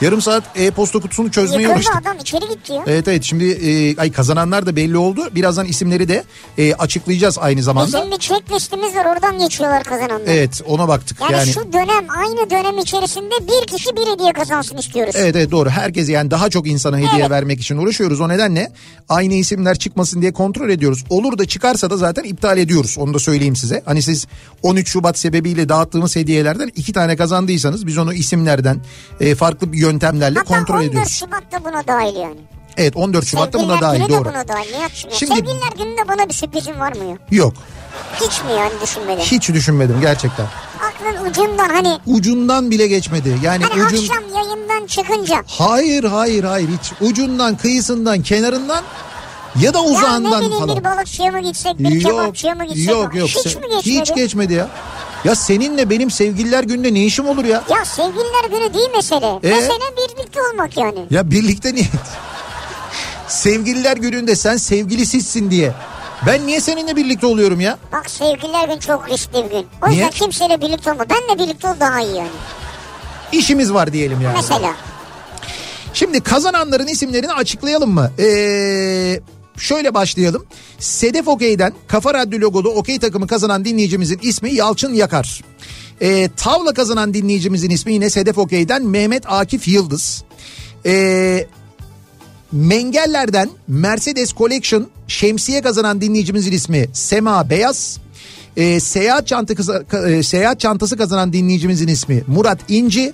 [0.00, 1.96] Yarım saat e-posta kutusunu çözmeye Yıkıldı uğraştık.
[1.96, 2.82] adam içeri gitti ya.
[2.86, 5.28] Evet evet şimdi e, ay kazananlar da belli oldu.
[5.34, 6.24] Birazdan isimleri de
[6.58, 7.98] e, açıklayacağız aynı zamanda.
[7.98, 10.26] Bizim bir checklistimiz var oradan geçiyorlar kazananlar.
[10.26, 11.52] Evet ona baktık Yani, yani.
[11.52, 15.14] şu dönem aynı dönem içerisinde bir kişi bir hediye kazansın istiyoruz.
[15.18, 15.70] Evet evet doğru.
[15.70, 17.30] Herkese yani daha çok insana hediye Evet.
[17.30, 18.20] vermek için uğraşıyoruz.
[18.20, 18.72] O nedenle
[19.08, 21.04] aynı isimler çıkmasın diye kontrol ediyoruz.
[21.10, 22.96] Olur da çıkarsa da zaten iptal ediyoruz.
[22.98, 23.82] Onu da söyleyeyim size.
[23.86, 24.26] Hani siz
[24.62, 28.80] 13 Şubat sebebiyle dağıttığımız hediyelerden iki tane kazandıysanız biz onu isimlerden
[29.20, 31.12] e, farklı bir yöntemlerle Hatta kontrol 14 ediyoruz.
[31.12, 32.40] Şubat'ta buna dahil yani.
[32.76, 34.28] Evet 14 Şubat'ta buna Sevgililer dahil günü de doğru.
[34.28, 34.72] buna dahil.
[34.80, 34.88] Ya.
[34.92, 37.18] Şimdi- Sevgililer gününde bana bir sürprizin var mı?
[37.30, 37.54] Yok
[38.20, 39.22] Hiç mi yani düşünmeden?
[39.22, 40.46] hiç düşünmedim gerçekten.
[40.88, 43.36] Aklın ucundan hani Ucundan bile geçmedi.
[43.42, 43.96] Yani hani ucun...
[43.96, 48.82] akşam yayından çıkınca Hayır hayır hayır hiç ucundan kıyısından kenarından
[49.60, 50.76] ya da ya ne uzağından bileyim falan.
[50.78, 52.88] bir balıkçıya mı gitsek bir kebapçıya mı gitsek?
[52.94, 54.00] yok yok Hiç mi geçmedi?
[54.00, 54.68] hiç geçmedi ya.
[55.24, 57.62] Ya seninle benim sevgililer gününde ne işim olur ya?
[57.70, 59.40] Ya sevgililer günü değil mesele.
[59.42, 59.50] Ee?
[59.50, 60.98] Mesele birlikte olmak yani.
[61.10, 61.86] Ya birlikte niye?
[63.28, 65.72] sevgililer gününde sen sevgilisizsin diye.
[66.26, 67.78] Ben niye seninle birlikte oluyorum ya?
[67.92, 69.66] Bak sevgililer gün çok riskli bir gün.
[69.82, 70.04] O Niye?
[70.04, 71.04] yüzden kimseyle birlikte olma.
[71.10, 72.28] Benle birlikte ol daha iyi yani.
[73.32, 74.36] İşimiz var diyelim yani.
[74.36, 74.72] Mesela.
[75.94, 78.10] Şimdi kazananların isimlerini açıklayalım mı?
[78.18, 79.20] Ee,
[79.58, 80.46] şöyle başlayalım.
[80.78, 85.42] Sedef Okey'den Kafa Radyo logolu Okey takımı kazanan dinleyicimizin ismi Yalçın Yakar.
[86.02, 90.24] Ee, tavla kazanan dinleyicimizin ismi yine Sedef Okey'den Mehmet Akif Yıldız.
[90.86, 91.46] Ee,
[92.52, 97.98] Mengeller'den Mercedes Collection şemsiye kazanan dinleyicimizin ismi Sema Beyaz.
[98.56, 103.12] Ee, seyahat çantası e, seyahat çantası kazanan dinleyicimizin ismi Murat İnci.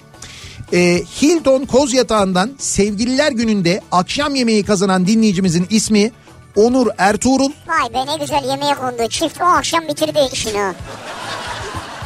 [0.72, 6.10] Ee, Hilton Koz Yatağı'ndan sevgililer gününde akşam yemeği kazanan dinleyicimizin ismi
[6.56, 7.50] Onur Ertuğrul.
[7.66, 9.08] Vay be ne güzel yemeğe kondu.
[9.08, 10.72] Çift o akşam bitirdi işini.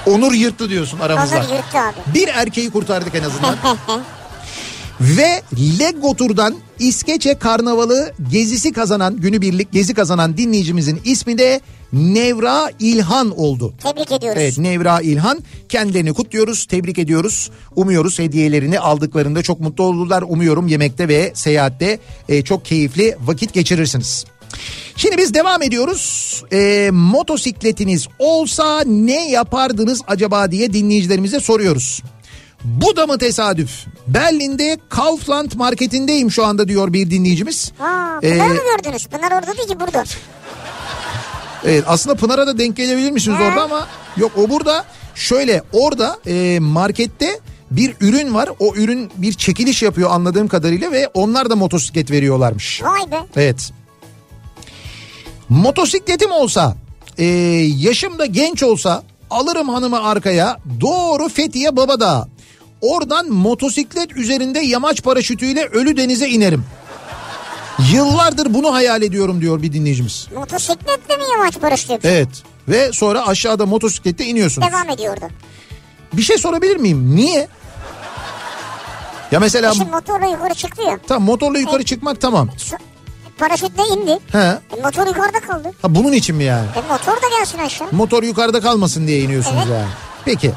[0.07, 1.37] Onur yırttı diyorsun aramızda.
[1.37, 2.15] Onur yırttı abi.
[2.15, 3.57] Bir erkeği kurtardık en azından.
[5.01, 5.43] Ve
[5.79, 11.61] Lego Tur'dan İskeçe Karnavalı gezisi kazanan, günübirlik gezi kazanan dinleyicimizin ismi de
[11.93, 13.75] Nevra İlhan oldu.
[13.83, 14.43] Tebrik ediyoruz.
[14.43, 15.39] Evet Nevra İlhan
[15.69, 17.51] kendilerini kutluyoruz, tebrik ediyoruz.
[17.77, 20.23] Umuyoruz hediyelerini aldıklarında çok mutlu olurlar.
[20.23, 24.25] Umuyorum yemekte ve seyahatte e, çok keyifli vakit geçirirsiniz.
[24.97, 26.27] Şimdi biz devam ediyoruz.
[26.53, 32.03] Ee, motosikletiniz olsa ne yapardınız acaba diye dinleyicilerimize soruyoruz.
[32.65, 33.71] Bu da mı tesadüf?
[34.07, 37.73] Berlin'de Kaufland marketindeyim şu anda diyor bir dinleyicimiz.
[37.79, 39.07] Ha, Ee, mı gördünüz?
[39.07, 40.05] Pınar orada değil ki burada.
[41.65, 43.87] Evet aslında Pınar'a da denk gelebilir misiniz orada ama
[44.17, 44.85] yok o burada
[45.15, 47.41] şöyle orada e, markette
[47.71, 48.49] bir ürün var.
[48.59, 52.83] O ürün bir çekiliş yapıyor anladığım kadarıyla ve onlar da motosiklet veriyorlarmış.
[52.83, 53.19] Vay be.
[53.37, 53.73] Evet.
[55.49, 56.77] Motosikletim olsa,
[57.19, 57.25] e,
[57.79, 62.29] yaşım da genç olsa alırım hanımı arkaya doğru Fethiye Babadağ.
[62.81, 66.65] Oradan motosiklet üzerinde yamaç paraşütüyle Ölü Deniz'e inerim.
[67.93, 70.27] Yıllardır bunu hayal ediyorum diyor bir dinleyicimiz.
[70.35, 71.99] Motosikletle mi yamaç paraşütü?
[72.05, 72.29] Evet
[72.69, 74.69] ve sonra aşağıda motosiklette iniyorsunuz.
[74.69, 75.29] Devam ediyor orada.
[76.13, 77.17] Bir şey sorabilir miyim?
[77.17, 77.49] Niye?
[79.33, 80.99] Ya mesela Şimdi motorla yukarı çıktı ya.
[81.09, 82.49] tam motorla yukarı çıkmak tamam.
[82.59, 82.77] Şu,
[83.39, 84.19] paraşütle indi.
[84.33, 84.39] He.
[84.39, 85.73] E, motor yukarıda kaldı.
[85.83, 86.67] Ha bunun için mi yani?
[86.77, 87.89] E, motor da gelsin aşağı.
[87.93, 89.73] Motor yukarıda kalmasın diye iniyorsunuz Evet.
[89.79, 89.89] yani.
[90.25, 90.53] Peki.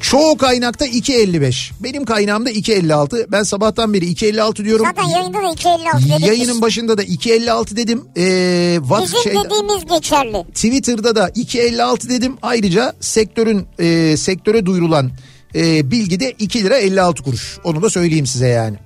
[0.00, 1.72] Çoğu kaynakta 2.55.
[1.80, 3.26] Benim kaynağımda 2.56.
[3.32, 4.86] Ben sabahtan beri 2.56 diyorum.
[4.86, 6.26] Zaten yayında da 256 dedik.
[6.26, 6.62] Yayının biz.
[6.62, 8.04] başında da 2.56 dedim.
[8.16, 10.44] Ee, what Bizim şeyde- dediğimiz geçerli.
[10.54, 12.36] Twitter'da da 2.56 dedim.
[12.42, 15.10] Ayrıca sektörün e, sektöre duyurulan
[15.54, 17.58] e, bilgi de 2 lira 56 kuruş.
[17.64, 18.76] Onu da söyleyeyim size yani.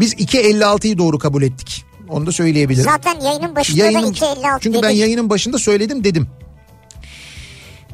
[0.00, 1.84] Biz 2.56'yı doğru kabul ettik.
[2.08, 2.84] Onu da söyleyebilirim.
[2.84, 4.84] Zaten yayının başında Yayının, da 256 çünkü dedik.
[4.84, 6.28] ben yayının başında söyledim dedim.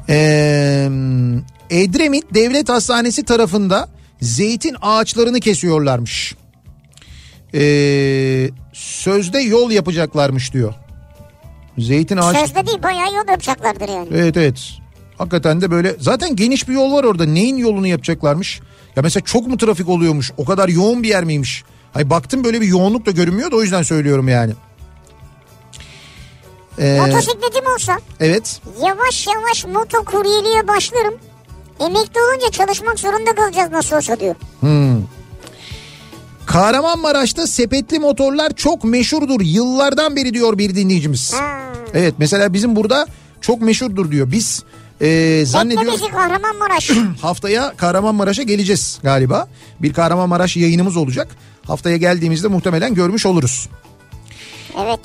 [0.09, 0.89] Ee,
[1.69, 3.89] Edremit Devlet Hastanesi tarafında
[4.21, 6.35] zeytin ağaçlarını kesiyorlarmış.
[7.53, 10.73] Ee, sözde yol yapacaklarmış diyor.
[11.77, 12.37] Zeytin ağaç...
[12.37, 14.07] Sözde değil bayağı yol yapacaklardır yani.
[14.11, 14.59] Evet evet.
[15.17, 17.25] Hakikaten de böyle zaten geniş bir yol var orada.
[17.25, 18.59] Neyin yolunu yapacaklarmış?
[18.95, 20.31] Ya mesela çok mu trafik oluyormuş?
[20.37, 21.63] O kadar yoğun bir yer miymiş?
[21.95, 24.53] Hay baktım böyle bir yoğunluk da görünmüyor da o yüzden söylüyorum yani.
[26.79, 28.61] Ee, Motosikletim olsa evet.
[28.81, 31.13] yavaş yavaş motokuryeliğe başlarım.
[31.79, 34.35] Emekli olunca çalışmak zorunda kalacağız nasıl olsa diyor.
[36.45, 39.41] Kahramanmaraş'ta sepetli motorlar çok meşhurdur.
[39.41, 41.33] Yıllardan beri diyor bir dinleyicimiz.
[41.33, 41.59] Ha.
[41.93, 43.07] Evet mesela bizim burada
[43.41, 44.31] çok meşhurdur diyor.
[44.31, 44.63] Biz
[45.01, 46.89] e, zannediyoruz Bekle bizi Kahramanmaraş.
[47.21, 49.47] haftaya Kahramanmaraş'a geleceğiz galiba.
[49.79, 51.27] Bir Kahramanmaraş yayınımız olacak.
[51.67, 53.69] Haftaya geldiğimizde muhtemelen görmüş oluruz.
[54.83, 54.99] evet.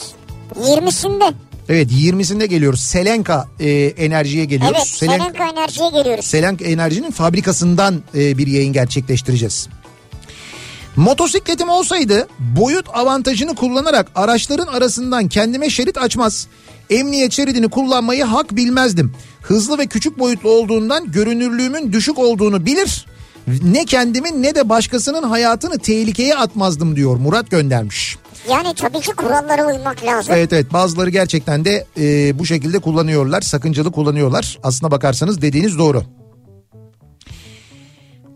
[0.57, 1.33] 20'sinde.
[1.69, 2.81] Evet 20'sinde geliyoruz.
[2.81, 4.77] Selenka e, Enerji'ye geliyoruz.
[4.79, 6.25] Evet Selen- Selenka Enerji'ye geliyoruz.
[6.25, 9.69] Selenk Enerji'nin fabrikasından e, bir yayın gerçekleştireceğiz.
[10.97, 16.47] Motosikletim olsaydı boyut avantajını kullanarak araçların arasından kendime şerit açmaz.
[16.91, 19.13] Emniyet şeridini kullanmayı hak bilmezdim.
[19.43, 23.07] Hızlı ve küçük boyutlu olduğundan görünürlüğümün düşük olduğunu bilir.
[23.63, 28.17] Ne kendimin ne de başkasının hayatını tehlikeye atmazdım diyor Murat göndermiş.
[28.51, 30.35] Yani tabii ki kurallara uymak lazım.
[30.37, 36.03] Evet evet bazıları gerçekten de e, bu şekilde kullanıyorlar sakıncalı kullanıyorlar aslına bakarsanız dediğiniz doğru.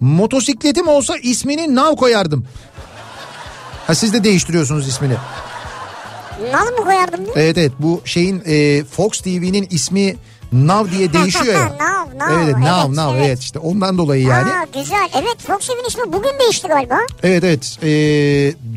[0.00, 2.46] Motosikletim olsa ismini Nav koyardım.
[3.86, 5.14] Ha siz de değiştiriyorsunuz ismini.
[6.52, 7.36] Nal mı koyardım diyor.
[7.36, 10.16] Evet evet bu şeyin e, Fox TV'nin ismi
[10.52, 11.64] Nav diye değişiyor ya.
[11.80, 13.26] Nav, Nav, Evet evet, Nav evet.
[13.26, 14.50] evet işte ondan dolayı yani.
[14.52, 15.08] Aa, güzel.
[15.14, 16.98] Evet Fox TV'nin ismi bugün değişti galiba.
[17.22, 17.86] Evet evet Ee,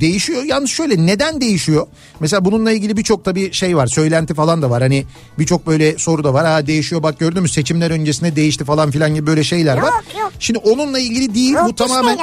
[0.01, 1.88] değişiyor yalnız şöyle neden değişiyor
[2.20, 5.05] mesela bununla ilgili birçok tabii şey var söylenti falan da var hani
[5.39, 9.16] birçok böyle soru da var ha değişiyor bak gördün mü seçimler öncesinde değişti falan filan
[9.16, 9.84] gibi böyle şeyler var.
[9.84, 10.32] Yok, yok.
[10.39, 12.18] Şimdi onunla ilgili değil bu Walt tamamen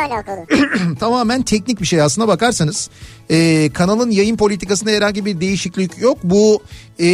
[1.01, 2.91] tamamen teknik bir şey aslına bakarsanız
[3.31, 6.63] Ee, kanalın yayın politikasında herhangi bir değişiklik yok bu
[6.99, 7.07] e,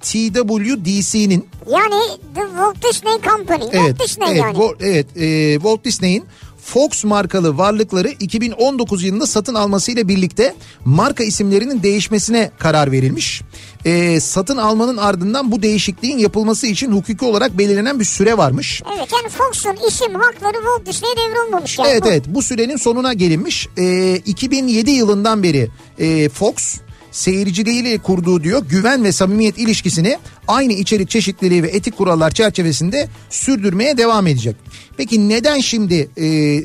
[0.00, 1.94] TWDC'nin yani
[2.34, 3.64] The Walt Disney Company.
[3.72, 4.58] Evet, Walt Disney evet, yani.
[4.58, 6.24] Wo- evet, e, Walt Disney'in
[6.64, 10.54] Fox markalı varlıkları 2019 yılında satın almasıyla birlikte
[10.84, 13.42] marka isimlerinin değişmesine karar verilmiş.
[13.84, 18.82] E, satın almanın ardından bu değişikliğin yapılması için hukuki olarak belirlenen bir süre varmış.
[18.96, 21.88] Evet yani Fox'un isim hakları Walt Disney'e devrolmamış yani.
[21.88, 23.68] Evet evet bu sürenin sonuna gelinmiş.
[23.76, 26.80] E, 2007 yılından beri e, Fox
[27.10, 30.18] seyirciliğiyle kurduğu diyor güven ve samimiyet ilişkisini
[30.50, 34.56] aynı içerik çeşitliliği ve etik kurallar çerçevesinde sürdürmeye devam edecek.
[34.96, 36.24] Peki neden şimdi e,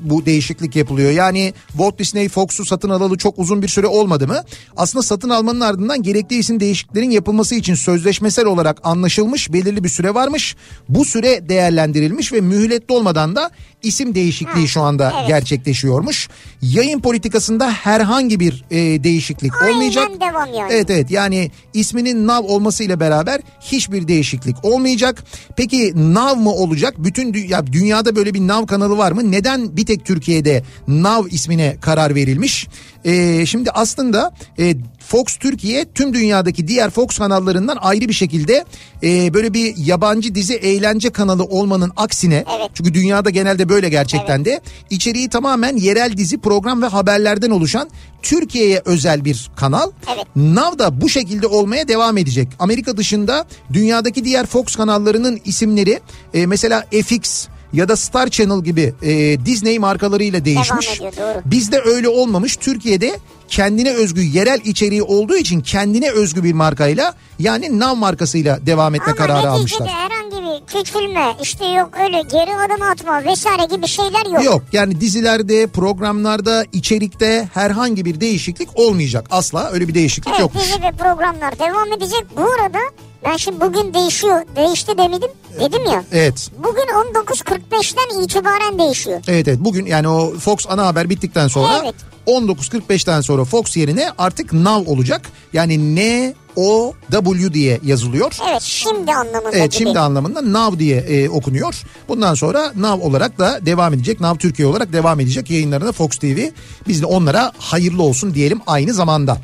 [0.10, 1.12] bu değişiklik yapılıyor?
[1.12, 4.44] Yani Walt Disney Fox'u satın alalı çok uzun bir süre olmadı mı?
[4.78, 10.14] Aslında satın almanın ardından gerekli isim değişikliklerin yapılması için sözleşmesel olarak anlaşılmış belirli bir süre
[10.14, 10.56] varmış.
[10.90, 13.52] Bu süre değerlendirilmiş ve mühletli olmadan da
[13.84, 15.28] isim değişikliği şu anda evet.
[15.28, 16.30] gerçekleşiyormuş.
[16.62, 20.10] Yayın politikasında herhangi bir e, değişiklik Aynen olmayacak.
[20.22, 20.74] devam yani.
[20.74, 23.42] Evet evet yani isminin Nav olmasıyla beraber
[23.76, 25.24] hiçbir değişiklik olmayacak.
[25.58, 26.94] Peki Nav mı olacak?
[26.98, 29.32] Bütün dü- ya dünyada böyle bir Nav kanalı var mı?
[29.32, 32.68] Neden bir tek Türkiye'de Nav ismine karar verilmiş?
[33.06, 38.66] Ee, şimdi aslında e, Fox Türkiye tüm dünyadaki diğer Fox kanallarından ayrı bir şekilde
[39.04, 42.70] e, böyle bir yabancı dizi eğlence kanalı olmanın aksine Evet.
[42.74, 47.90] çünkü dünyada genelde böyle gerçekten de içeriği tamamen yerel dizi program ve haberlerden oluşan
[48.22, 49.92] Türkiye'ye özel bir kanal.
[50.16, 50.26] Evet.
[50.36, 52.48] Now da bu şekilde olmaya devam edecek.
[52.60, 56.00] Amerika dışında dünyadaki diğer Fox kanallarının isimleri
[56.34, 61.02] e, mesela FX ya da Star Channel gibi e, Disney markalarıyla değişmiş.
[61.02, 61.36] ediyor.
[61.46, 62.56] Bizde öyle olmamış.
[62.56, 68.96] Türkiye'de kendine özgü yerel içeriği olduğu için kendine özgü bir markayla yani Now markasıyla devam
[68.96, 69.88] etme Ama kararı almışlar.
[69.90, 74.44] herhangi bir küçülme işte yok öyle geri adım atma vesaire gibi şeyler yok.
[74.44, 79.26] Yok yani dizilerde, programlarda, içerikte herhangi bir değişiklik olmayacak.
[79.32, 80.64] Asla öyle bir değişiklik Evet yokmuş.
[80.64, 82.26] dizi ve programlar devam edecek.
[82.38, 82.80] Bu arada
[83.26, 84.42] ben şimdi bugün değişiyor.
[84.56, 85.30] Değişti demedim.
[85.60, 86.04] Dedim ya.
[86.12, 86.52] Evet.
[86.58, 86.82] Bugün
[87.14, 89.22] 19.45'ten itibaren değişiyor.
[89.28, 91.96] Evet evet bugün yani o Fox ana haber bittikten sonra Evet.
[92.28, 95.22] 19.45'ten sonra Fox yerine artık Now olacak.
[95.54, 98.38] Yani N O W diye yazılıyor.
[98.50, 99.84] Evet şimdi anlamında Evet gibi.
[99.84, 101.84] şimdi anlamında Now diye e, okunuyor.
[102.08, 104.20] Bundan sonra Now olarak da devam edecek.
[104.20, 106.50] Now Türkiye olarak devam edecek yayınlarına Fox TV.
[106.88, 109.38] Biz de onlara hayırlı olsun diyelim aynı zamanda.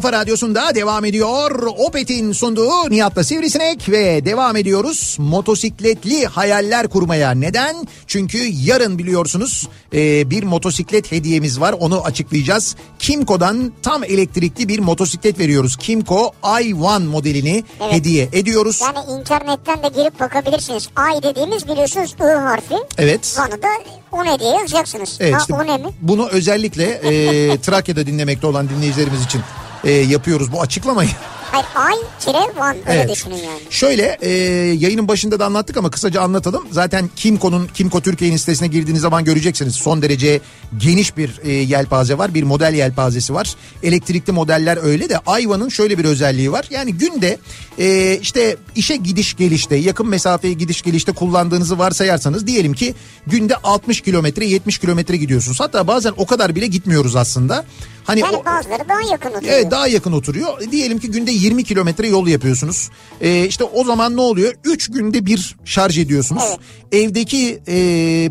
[0.01, 1.67] kafa radyosunda devam ediyor.
[1.77, 7.31] Opet'in sunduğu Nihat'la Sivrisinek ve devam ediyoruz motosikletli hayaller kurmaya.
[7.31, 7.87] Neden?
[8.07, 12.75] Çünkü yarın biliyorsunuz e, bir motosiklet hediyemiz var onu açıklayacağız.
[12.99, 15.77] Kimco'dan tam elektrikli bir motosiklet veriyoruz.
[15.77, 17.93] Kimco i1 modelini Evet.
[17.93, 18.81] hediye ediyoruz.
[18.81, 20.89] Yani internetten de girip bakabilirsiniz.
[20.95, 22.75] Ay dediğimiz biliyorsunuz I harfi.
[22.97, 23.37] Evet.
[23.39, 23.67] Van'ı da
[24.11, 25.17] o ne diye yazacaksınız.
[25.19, 25.89] Evet ha, işte o ne mi?
[26.01, 29.41] bunu özellikle e, Trakya'da dinlemekte olan dinleyicilerimiz için
[29.83, 31.09] e, yapıyoruz bu açıklamayı.
[31.51, 33.09] Hayır ay tire Van öyle Evet.
[33.15, 33.59] düşünün yani.
[33.69, 34.29] Şöyle e,
[34.73, 36.67] yayının başında da anlattık ama kısaca anlatalım.
[36.71, 39.75] Zaten Kimco'nun Kimco Türkiye'nin sitesine girdiğiniz zaman göreceksiniz.
[39.75, 40.41] Son derece
[40.77, 42.33] geniş bir e, yelpaze var.
[42.33, 43.55] Bir model yelpazesi var.
[43.83, 46.65] Elektrikli modeller öyle de Ayva'nın şöyle bir özelliği var.
[46.69, 47.37] Yani günde
[47.79, 52.95] e, işte işe gidiş gelişte yakın mesafeye gidiş gelişte kullandığınızı varsayarsanız diyelim ki
[53.27, 55.59] günde 60 kilometre 70 kilometre gidiyorsunuz.
[55.59, 57.65] Hatta bazen o kadar bile gitmiyoruz aslında.
[58.03, 59.53] Hani Yani o, bazıları daha yakın oturuyor.
[59.53, 60.61] Evet daha yakın oturuyor.
[60.61, 62.89] E, Diyelim ki günde 20 kilometre yol yapıyorsunuz.
[63.21, 64.53] Ee, işte o zaman ne oluyor?
[64.63, 66.43] 3 günde bir şarj ediyorsunuz.
[66.47, 66.59] Evet.
[66.91, 67.73] Evdeki e,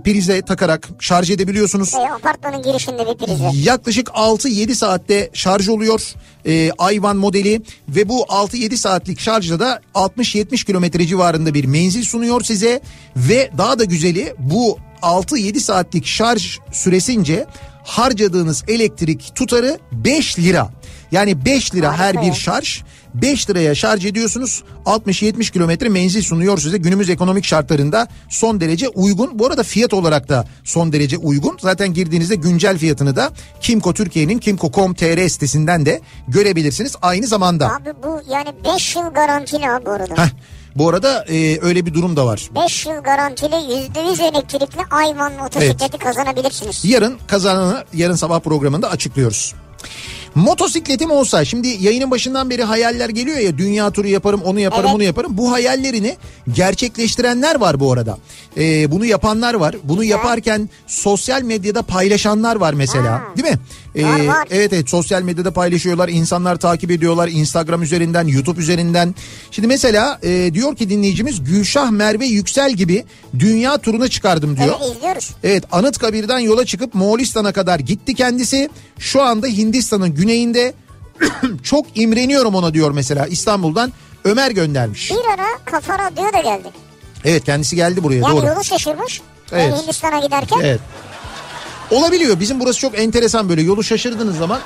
[0.05, 1.95] prize takarak şarj edebiliyorsunuz.
[1.95, 3.51] E, apartmanın girişinde bir prize.
[3.55, 6.01] Yaklaşık 6-7 saatte şarj oluyor
[6.47, 12.41] e, Ayvan modeli ve bu 6-7 saatlik şarjda da 60-70 kilometre civarında bir menzil sunuyor
[12.45, 12.81] size
[13.17, 17.47] ve daha da güzeli bu 6-7 saatlik şarj süresince
[17.85, 20.71] harcadığınız elektrik tutarı 5 lira.
[21.13, 22.83] Yani 5 lira Harika her bir şarj.
[23.15, 24.63] 5 liraya şarj ediyorsunuz.
[24.87, 26.79] 60-70 kilometre menzil sunuyor size.
[26.79, 29.39] Günümüz ekonomik şartlarında son derece uygun.
[29.39, 31.59] Bu arada fiyat olarak da son derece uygun.
[31.61, 36.97] Zaten girdiğinizde güncel fiyatını da Kimco Türkiye'nin Kimco.com.tr sitesinden de görebilirsiniz.
[37.03, 37.75] Aynı zamanda.
[37.77, 40.25] Abi bu yani 5 yıl garantili ha bu arada.
[40.25, 40.29] Heh,
[40.77, 42.51] bu arada e, öyle bir durum da var.
[42.55, 46.85] 5 yıl garantili %100 elektrikli Ayvan motosikleti kazanabilirsiniz.
[46.85, 49.55] Yarın kazananı yarın sabah programında açıklıyoruz.
[50.35, 54.95] Motosikletim olsa şimdi yayının başından beri hayaller geliyor ya dünya turu yaparım onu yaparım Evet.
[54.95, 55.37] bunu yaparım.
[55.37, 56.17] Bu hayallerini
[56.53, 58.19] gerçekleştirenler var bu arada.
[58.57, 59.77] Ee, bunu yapanlar var.
[59.85, 63.23] Bunu yaparken sosyal medyada paylaşanlar var mesela Ha.
[63.37, 63.59] değil mi?
[63.97, 64.49] Ee, Var, var.
[64.51, 69.15] Evet evet sosyal medyada paylaşıyorlar insanlar takip ediyorlar Instagram üzerinden YouTube üzerinden.
[69.51, 73.05] Şimdi mesela e, diyor ki dinleyicimiz Gülşah Merve Yüksel gibi
[73.39, 74.77] dünya turuna çıkardım diyor.
[74.83, 75.31] Evet izliyoruz.
[75.45, 78.69] Evet Anıtkabir'den yola çıkıp Moğolistan'a kadar gitti kendisi.
[78.99, 80.75] Şu anda Hindistan'ın güneyinde
[81.63, 83.93] çok imreniyorum ona diyor mesela İstanbul'dan
[84.25, 85.11] Ömer göndermiş.
[85.11, 86.69] Bir ara Kafa Radyo da geldi.
[87.25, 88.47] Evet kendisi geldi buraya Yani doğru.
[88.47, 89.21] yolu şaşırmış.
[89.53, 89.75] Evet.
[89.83, 90.61] Hindistan'a giderken.
[90.61, 90.81] Evet.
[91.91, 94.61] Olabiliyor bizim burası çok enteresan böyle yolu şaşırdığınız zaman.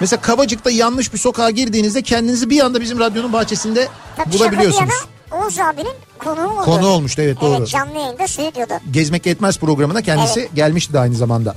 [0.00, 4.94] Mesela Kavacık'ta yanlış bir sokağa girdiğinizde kendinizi bir anda bizim radyonun bahçesinde Tabii bulabiliyorsunuz.
[5.32, 6.64] Oğuz abinin konuğu oldu.
[6.64, 7.56] Konu olmuştu evet doğru.
[7.56, 8.80] Evet canlı yayında stüdyoda.
[8.90, 11.54] Gezmek Yetmez programına kendisi gelmişti de aynı zamanda.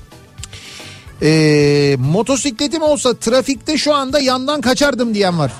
[1.21, 5.51] Ee, motosikletim olsa trafikte şu anda yandan kaçardım diyen var.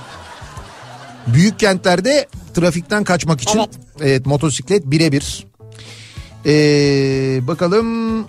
[1.28, 3.70] Büyük kentlerde trafikten kaçmak için evet,
[4.02, 4.26] Evet.
[4.26, 5.48] motosiklet birebir.
[6.46, 8.26] Ee, bakalım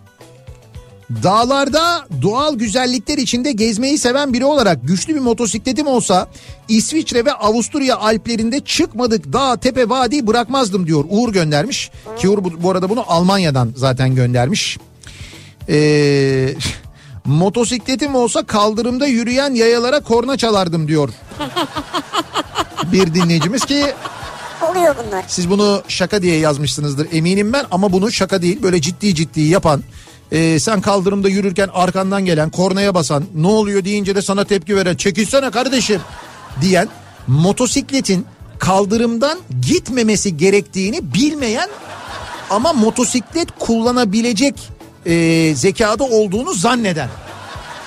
[1.23, 6.29] Dağlarda doğal güzellikler içinde gezmeyi seven biri olarak güçlü bir motosikletim olsa
[6.69, 11.05] İsviçre ve Avusturya Alplerinde çıkmadık dağ tepe vadi bırakmazdım diyor.
[11.09, 11.91] Uğur göndermiş.
[12.19, 14.79] Ki Uğur bu, arada bunu Almanya'dan zaten göndermiş.
[15.69, 16.55] Ee,
[17.25, 21.09] motosikletim olsa kaldırımda yürüyen yayalara korna çalardım diyor.
[22.93, 23.85] bir dinleyicimiz ki
[24.71, 25.25] Oluyor bunlar.
[25.29, 29.83] siz bunu şaka diye yazmışsınızdır eminim ben ama bunu şaka değil böyle ciddi ciddi yapan
[30.33, 34.95] e, sen kaldırımda yürürken arkandan gelen kornaya basan ne oluyor deyince de sana tepki veren
[34.95, 36.01] çekilsene kardeşim
[36.61, 36.89] diyen
[37.27, 38.27] motosikletin
[38.59, 41.69] kaldırımdan gitmemesi gerektiğini bilmeyen
[42.51, 44.55] ama motosiklet kullanabilecek
[45.07, 47.09] e, zekada olduğunu zanneden.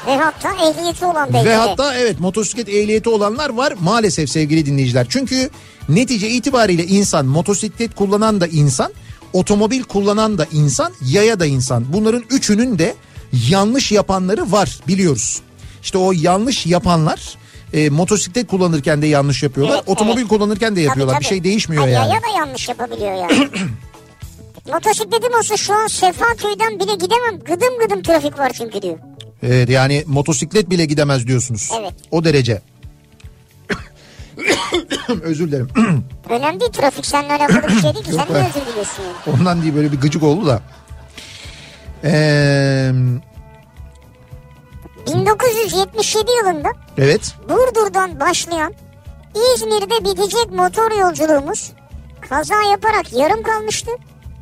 [0.08, 5.06] Ve hatta ehliyeti olan belki Ve hatta evet motosiklet ehliyeti olanlar var maalesef sevgili dinleyiciler.
[5.10, 5.50] Çünkü
[5.90, 8.92] netice itibariyle insan motosiklet kullanan da insan,
[9.34, 11.94] otomobil kullanan da insan, yaya da insan.
[11.94, 12.96] Bunların üçünün de
[13.50, 15.42] yanlış yapanları var biliyoruz.
[15.84, 17.38] İşte o yanlış yapanlar
[17.74, 19.76] e, motosiklet kullanırken de yanlış yapıyorlar.
[19.76, 20.30] Evet, otomobil evet.
[20.30, 21.14] kullanırken de yapıyorlar.
[21.14, 21.50] Tabii, Bir şey tabii.
[21.50, 22.10] değişmiyor Ha, yani.
[22.10, 23.50] Yaya da yanlış yapabiliyor yani.
[24.72, 27.40] Motosikletim olsa şu an Sefaköy'den bile gidemem.
[27.46, 28.98] Gıdım gıdım trafik var çünkü diyor.
[29.44, 31.72] Evet yani motosiklet bile gidemez diyorsunuz.
[31.80, 31.94] Evet.
[32.12, 32.62] O derece.
[35.24, 35.70] Özür dilerim.
[36.30, 38.12] Önemli değil trafik seninle alakalı bir şey değil ki.
[38.12, 38.48] Sen be.
[38.50, 39.38] özür diliyorsun yani?
[39.40, 40.62] Ondan diye böyle bir gıcık oldu da.
[42.04, 42.92] Ee,
[45.08, 47.36] 1977 yılında evet.
[47.50, 48.74] Burdur'dan başlayan
[49.56, 51.72] İzmir'de bitecek motor yolculuğumuz
[52.30, 53.92] kaza yaparak yarım kalmıştı.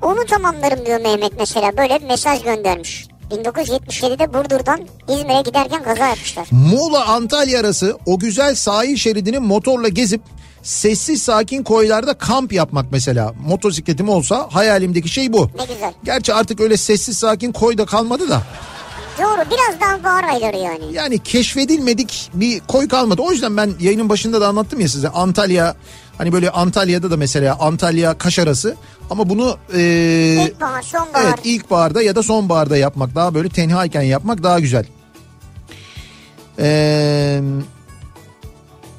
[0.01, 3.10] Onu tamamlarım diyor Mehmet mesela böyle bir mesaj göndermiş.
[3.31, 4.79] 1977'de Burdur'dan
[5.09, 6.47] İzmir'e giderken kaza yapmışlar.
[6.51, 10.21] Muğla Antalya arası o güzel sahil şeridini motorla gezip
[10.63, 13.33] sessiz sakin koylarda kamp yapmak mesela.
[13.47, 15.49] Motosikletim olsa hayalimdeki şey bu.
[15.57, 15.93] Ne güzel.
[16.03, 18.41] Gerçi artık öyle sessiz sakin koyda kalmadı da.
[19.19, 20.83] Doğru biraz daha bahar ayları yani.
[20.93, 23.21] Yani keşfedilmedik bir koy kalmadı.
[23.21, 25.09] O yüzden ben yayının başında da anlattım ya size.
[25.09, 25.75] Antalya
[26.21, 28.75] hani böyle Antalya'da da mesela Antalya Kaş arası
[29.09, 29.79] ama bunu e,
[30.47, 31.23] İlkbahar, sonbahar.
[31.25, 34.85] Evet ilkbaharda ya da sonbaharda yapmak daha böyle tenhayken yapmak daha güzel.
[36.59, 37.41] Ee,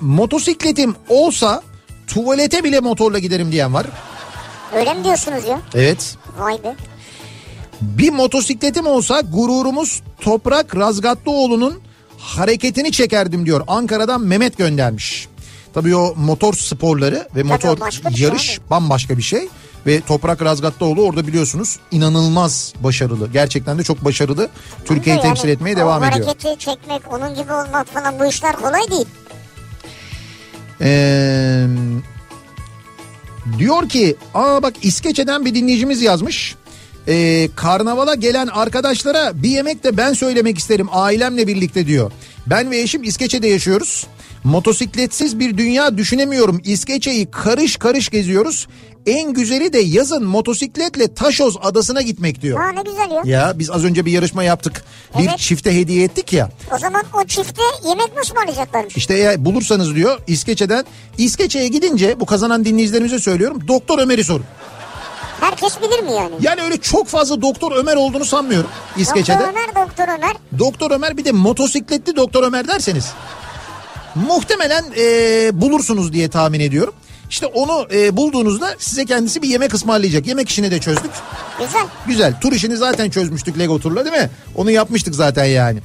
[0.00, 1.62] motosikletim olsa
[2.06, 3.86] tuvalete bile motorla giderim diyen var.
[4.76, 5.60] Öyle mi diyorsunuz ya?
[5.74, 6.16] Evet.
[6.38, 6.76] Vay be.
[7.80, 11.80] Bir motosikletim olsa gururumuz Toprak Razgatlıoğlu'nun
[12.18, 13.64] hareketini çekerdim diyor.
[13.68, 15.28] Ankara'dan Mehmet göndermiş.
[15.74, 19.48] Tabii o motor sporları ve motor bir şey yarış bambaşka bir şey.
[19.86, 23.28] Ve Toprak Razgatlıoğlu orada biliyorsunuz inanılmaz başarılı.
[23.32, 24.48] Gerçekten de çok başarılı.
[24.84, 26.26] Türkiye'yi Yani temsil etmeye o devam ediyor.
[26.26, 29.06] hareketi çekmek, onun gibi olmak falan bu işler kolay değil.
[30.80, 31.66] Ee,
[33.58, 36.54] diyor ki aa bak İskeçe'den bir dinleyicimiz yazmış.
[37.08, 42.12] Ee, karnavala gelen arkadaşlara bir yemek de ben söylemek isterim ailemle birlikte diyor.
[42.46, 44.06] Ben ve eşim İskeçe'de yaşıyoruz.
[44.44, 46.60] Motosikletsiz bir dünya düşünemiyorum.
[46.64, 48.66] İskeçe'yi karış karış geziyoruz.
[49.06, 52.60] En güzeli de yazın motosikletle Taşoz adasına gitmek diyor.
[52.60, 53.22] Ha ne güzel ya.
[53.38, 54.84] Ya biz az önce bir yarışma yaptık.
[55.18, 55.38] Bir Evet.
[55.38, 56.50] çifte hediye ettik ya.
[56.74, 58.96] O zaman o çifte yemek mi ısmarlayacaklarmış?
[58.96, 60.84] İşte eğer bulursanız diyor İskeçe'den
[61.18, 64.44] İskeçe'ye gidince bu kazanan dinleyicilerimize söylüyorum Doktor Ömer'i sorun.
[65.40, 66.34] Herkes bilir mi yani?
[66.40, 69.38] Yani öyle çok fazla Doktor Ömer olduğunu sanmıyorum İskeçe'de.
[69.38, 70.36] Doktor Ömer, Doktor Ömer.
[70.58, 73.12] Doktor Ömer bir de motosikletli Doktor Ömer derseniz
[74.14, 76.94] muhtemelen e, bulursunuz diye tahmin ediyorum.
[77.30, 80.26] İşte onu e, bulduğunuzda size kendisi bir yemek ısmarlayacak.
[80.26, 81.10] Yemek işini de çözdük.
[81.58, 81.86] Güzel.
[82.06, 82.40] Güzel.
[82.40, 84.30] Tur işini zaten çözmüştük Lego turla değil mi?
[84.54, 85.78] Onu yapmıştık zaten yani.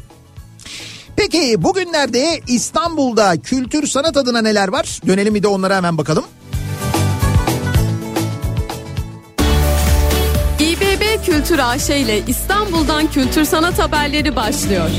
[1.15, 4.99] Peki bugünlerde İstanbul'da kültür sanat adına neler var?
[5.07, 6.25] Dönelim bir de onlara hemen bakalım.
[10.59, 14.89] İBB Kültür AŞ ile İstanbul'dan kültür sanat haberleri başlıyor.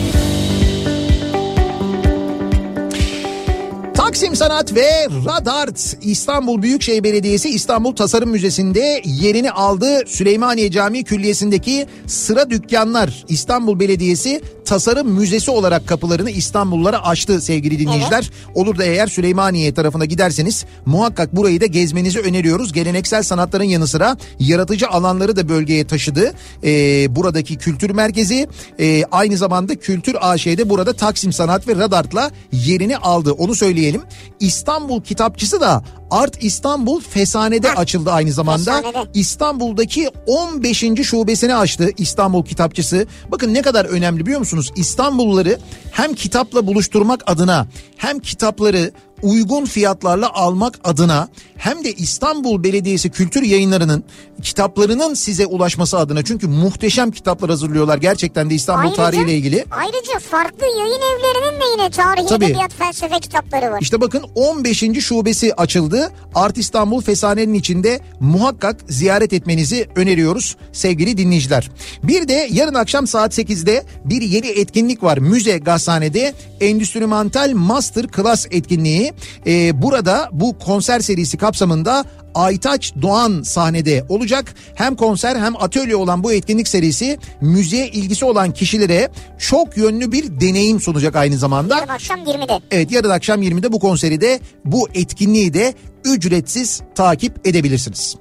[4.19, 10.03] Taksim Sanat ve Radart İstanbul Büyükşehir Belediyesi İstanbul Tasarım Müzesi'nde yerini aldı.
[10.07, 18.31] Süleymaniye Camii Külliyesi'ndeki sıra dükkanlar İstanbul Belediyesi Tasarım Müzesi olarak kapılarını İstanbullulara açtı sevgili dinleyiciler.
[18.55, 22.73] Olur da eğer Süleymaniye tarafına giderseniz muhakkak burayı da gezmenizi öneriyoruz.
[22.73, 26.33] Geleneksel sanatların yanı sıra yaratıcı alanları da bölgeye taşıdı.
[26.65, 28.49] Ee, buradaki kültür merkezi
[28.81, 33.33] e, aynı zamanda Kültür AŞ'de burada Taksim Sanat ve Radart'la yerini aldı.
[33.33, 34.03] Onu söyleyelim.
[34.41, 38.83] İstanbul kitapçısı da Art İstanbul Fesane'de açıldı aynı zamanda.
[38.83, 39.11] Fesane'de.
[39.15, 40.85] İstanbul'daki 15.
[41.03, 43.07] şubesini açtı İstanbul Kitapçısı.
[43.31, 44.73] Bakın ne kadar önemli biliyor musunuz?
[44.77, 45.59] İstanbulluları
[45.93, 48.93] hem kitapla buluşturmak adına hem kitapları
[49.23, 51.29] uygun fiyatlarla almak adına
[51.59, 54.05] hem de İstanbul Belediyesi Kültür Yayınları'nın
[54.43, 59.65] kitaplarının size ulaşması adına çünkü muhteşem kitaplar hazırlıyorlar gerçekten de İstanbul tarihiyle ilgili.
[59.71, 62.45] Ayrıca farklı yayın evlerinin de yine tarihi Tabii.
[62.45, 63.79] edebiyat felsefe kitapları var.
[63.81, 64.85] İşte bakın 15.
[65.01, 66.13] şubesi açıldı.
[66.35, 71.71] Art İstanbul Fesane'nin içinde muhakkak ziyaret etmenizi öneriyoruz sevgili dinleyiciler.
[72.03, 75.19] Bir de yarın akşam saat 8'de bir yeni etkinlik var.
[75.19, 79.13] Müze Gazhane'de Endüstrimental Master Class etkinliği.
[79.47, 84.55] Ee, burada bu konser serisi kapsamında Aytaç Doğan sahnede olacak.
[84.75, 90.41] Hem konser hem atölye olan bu etkinlik serisi müziğe ilgisi olan kişilere çok yönlü bir
[90.41, 91.77] deneyim sunacak aynı zamanda.
[91.77, 92.61] Yarın akşam 20'de.
[92.71, 95.75] Evet yarın akşam 20'de bu konseri de bu etkinliği de
[96.05, 98.17] ücretsiz takip edebilirsiniz.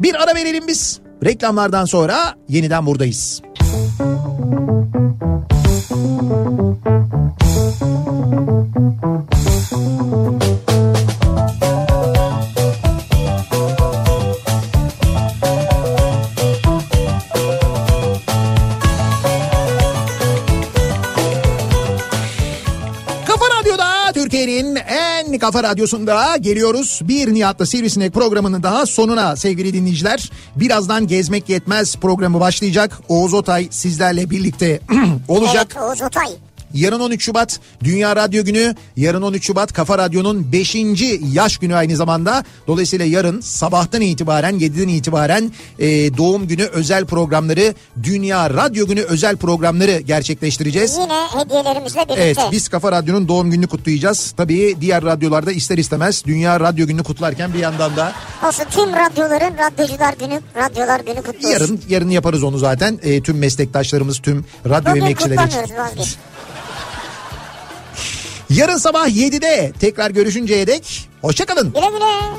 [0.00, 1.00] Bir ara verelim biz.
[1.24, 3.42] Reklamlardan sonra yeniden buradayız.
[9.74, 10.63] Kafa
[25.34, 27.00] en kafa radyosunda geliyoruz.
[27.02, 30.30] Bir Nihat'la Sivrisinek programının daha sonuna sevgili dinleyiciler.
[30.56, 33.00] Birazdan Gezmek Yetmez programı başlayacak.
[33.08, 34.80] Oğuz Otay sizlerle birlikte
[35.28, 35.76] olacak.
[35.78, 36.26] Evet Oğuz Otay.
[36.74, 38.74] Yarın 13 Şubat Dünya Radyo Günü.
[38.96, 40.76] Yarın 13 Şubat Kafa Radyo'nun 5.
[41.32, 42.44] yaş günü aynı zamanda.
[42.66, 49.36] Dolayısıyla yarın sabahtan itibaren 7'den itibaren e, doğum günü özel programları, Dünya Radyo Günü özel
[49.36, 50.98] programları gerçekleştireceğiz.
[51.02, 52.22] Yine hediyelerimizle birlikte.
[52.22, 54.34] Evet biz Kafa Radyo'nun doğum gününü kutlayacağız.
[54.36, 58.12] Tabii diğer radyolarda ister istemez Dünya Radyo Günü'nü kutlarken bir yandan da
[58.48, 61.50] Olsun tüm radyoların radyocular günü, radyolar günü kutlu olsun.
[61.50, 62.98] yarın yarın yaparız onu zaten.
[63.02, 65.60] E, tüm meslektaşlarımız, tüm radyo Bugün emekçileri için.
[65.60, 66.16] kutlamıyoruz vazgeç.
[68.50, 71.72] Yarın sabah 7'de tekrar görüşünceye dek hoşçakalın.
[71.72, 72.34] Güle güle.